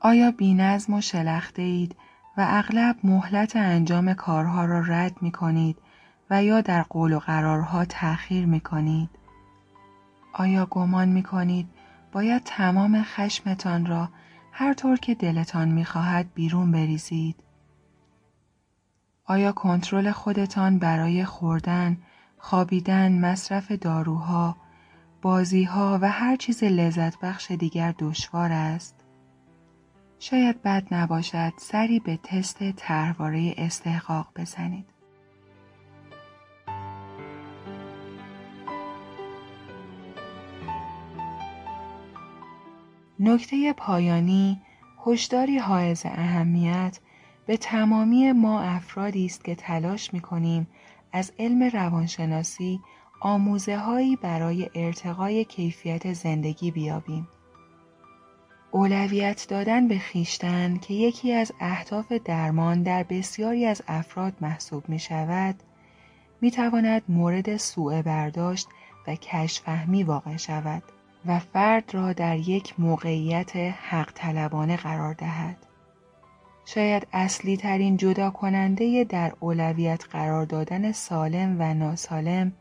آیا 0.00 0.30
بینظم 0.30 0.94
و 0.94 1.00
شلخته 1.00 1.62
اید 1.62 1.96
و 2.36 2.46
اغلب 2.48 2.96
مهلت 3.04 3.56
انجام 3.56 4.14
کارها 4.14 4.64
را 4.64 4.80
رد 4.80 5.22
می 5.22 5.32
کنید 5.32 5.78
و 6.30 6.44
یا 6.44 6.60
در 6.60 6.82
قول 6.82 7.12
و 7.12 7.18
قرارها 7.18 7.84
تأخیر 7.84 8.46
می 8.46 8.60
کنید؟ 8.60 9.10
آیا 10.32 10.66
گمان 10.66 11.08
می 11.08 11.22
کنید 11.22 11.68
باید 12.12 12.42
تمام 12.44 13.02
خشمتان 13.02 13.86
را 13.86 14.08
هر 14.52 14.74
طور 14.74 14.96
که 14.96 15.14
دلتان 15.14 15.68
می‌خواهد 15.68 16.34
بیرون 16.34 16.70
بریزید. 16.72 17.36
آیا 19.24 19.52
کنترل 19.52 20.10
خودتان 20.10 20.78
برای 20.78 21.24
خوردن، 21.24 21.98
خوابیدن، 22.38 23.18
مصرف 23.18 23.72
داروها، 23.72 24.56
بازیها 25.22 25.98
و 26.02 26.10
هر 26.10 26.36
چیز 26.36 26.64
لذت 26.64 27.18
بخش 27.20 27.50
دیگر 27.50 27.94
دشوار 27.98 28.52
است؟ 28.52 28.94
شاید 30.18 30.62
بد 30.62 30.86
نباشد 30.90 31.52
سری 31.56 32.00
به 32.00 32.16
تست 32.16 32.72
ترواره 32.72 33.54
استحقاق 33.58 34.28
بزنید. 34.36 34.86
نکته 43.20 43.72
پایانی 43.72 44.60
هشداری 45.06 45.58
حائز 45.58 46.02
اهمیت 46.06 47.00
به 47.46 47.56
تمامی 47.56 48.32
ما 48.32 48.60
افرادی 48.60 49.26
است 49.26 49.44
که 49.44 49.54
تلاش 49.54 50.14
می 50.14 50.20
کنیم 50.20 50.66
از 51.12 51.32
علم 51.38 51.62
روانشناسی 51.62 52.80
آموزه 53.20 53.76
هایی 53.76 54.16
برای 54.16 54.70
ارتقای 54.74 55.44
کیفیت 55.44 56.12
زندگی 56.12 56.70
بیابیم. 56.70 57.28
اولویت 58.70 59.46
دادن 59.48 59.88
به 59.88 59.98
خیشتن 59.98 60.76
که 60.76 60.94
یکی 60.94 61.32
از 61.32 61.52
اهداف 61.60 62.12
درمان 62.12 62.82
در 62.82 63.02
بسیاری 63.02 63.66
از 63.66 63.82
افراد 63.88 64.32
محسوب 64.40 64.88
می 64.88 64.98
شود، 64.98 65.54
می 66.40 66.50
تواند 66.50 67.02
مورد 67.08 67.56
سوء 67.56 68.02
برداشت 68.02 68.68
و 69.06 69.14
کشفهمی 69.14 70.02
واقع 70.02 70.36
شود. 70.36 70.82
و 71.26 71.38
فرد 71.38 71.94
را 71.94 72.12
در 72.12 72.36
یک 72.36 72.80
موقعیت 72.80 73.56
حق 73.56 74.12
طلبانه 74.14 74.76
قرار 74.76 75.14
دهد. 75.14 75.56
شاید 76.64 77.06
اصلی 77.12 77.56
ترین 77.56 77.96
جدا 77.96 78.30
کننده 78.30 79.04
در 79.04 79.32
اولویت 79.40 80.04
قرار 80.10 80.44
دادن 80.44 80.92
سالم 80.92 81.56
و 81.58 81.74
ناسالم 81.74 82.52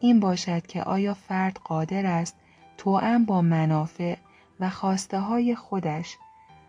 این 0.00 0.20
باشد 0.20 0.66
که 0.66 0.82
آیا 0.82 1.14
فرد 1.14 1.60
قادر 1.64 2.06
است 2.06 2.36
توأم 2.76 3.24
با 3.24 3.42
منافع 3.42 4.16
و 4.60 4.70
خواسته 4.70 5.18
های 5.18 5.54
خودش 5.54 6.16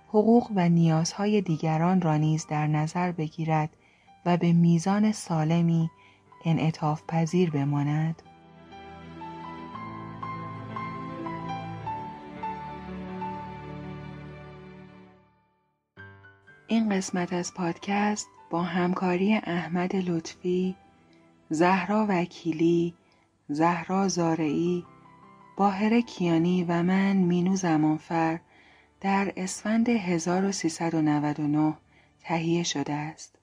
حقوق 0.08 0.52
و 0.56 0.70
نیازهای 0.70 1.42
دیگران 1.42 2.02
را 2.02 2.18
نیز 2.18 2.48
در 2.48 2.68
نظر 2.68 3.12
بگیرد 3.12 3.70
و 4.26 4.38
به 4.38 4.54
میزان 4.54 5.12
سالمی 5.12 5.90
انعطاف 6.46 7.04
پذیر 7.08 7.52
بماند. 7.52 8.22
این 16.68 16.90
قسمت 16.90 17.34
از 17.34 17.54
پادکست 17.54 18.28
با 18.50 18.64
همکاری 18.64 19.36
احمد 19.36 19.96
لطفی، 19.96 20.76
زهرا 21.50 22.06
وکیلی، 22.10 22.94
زهرا 23.54 24.08
زارعی، 24.08 24.86
باهر 25.58 26.02
کیانی 26.02 26.64
و 26.64 26.84
من 26.84 27.14
مینو 27.14 27.56
زمانفر 27.56 28.40
در 29.02 29.34
اسفند 29.38 29.90
1399 29.90 31.74
تهیه 32.22 32.64
شده 32.64 32.94
است. 32.94 33.41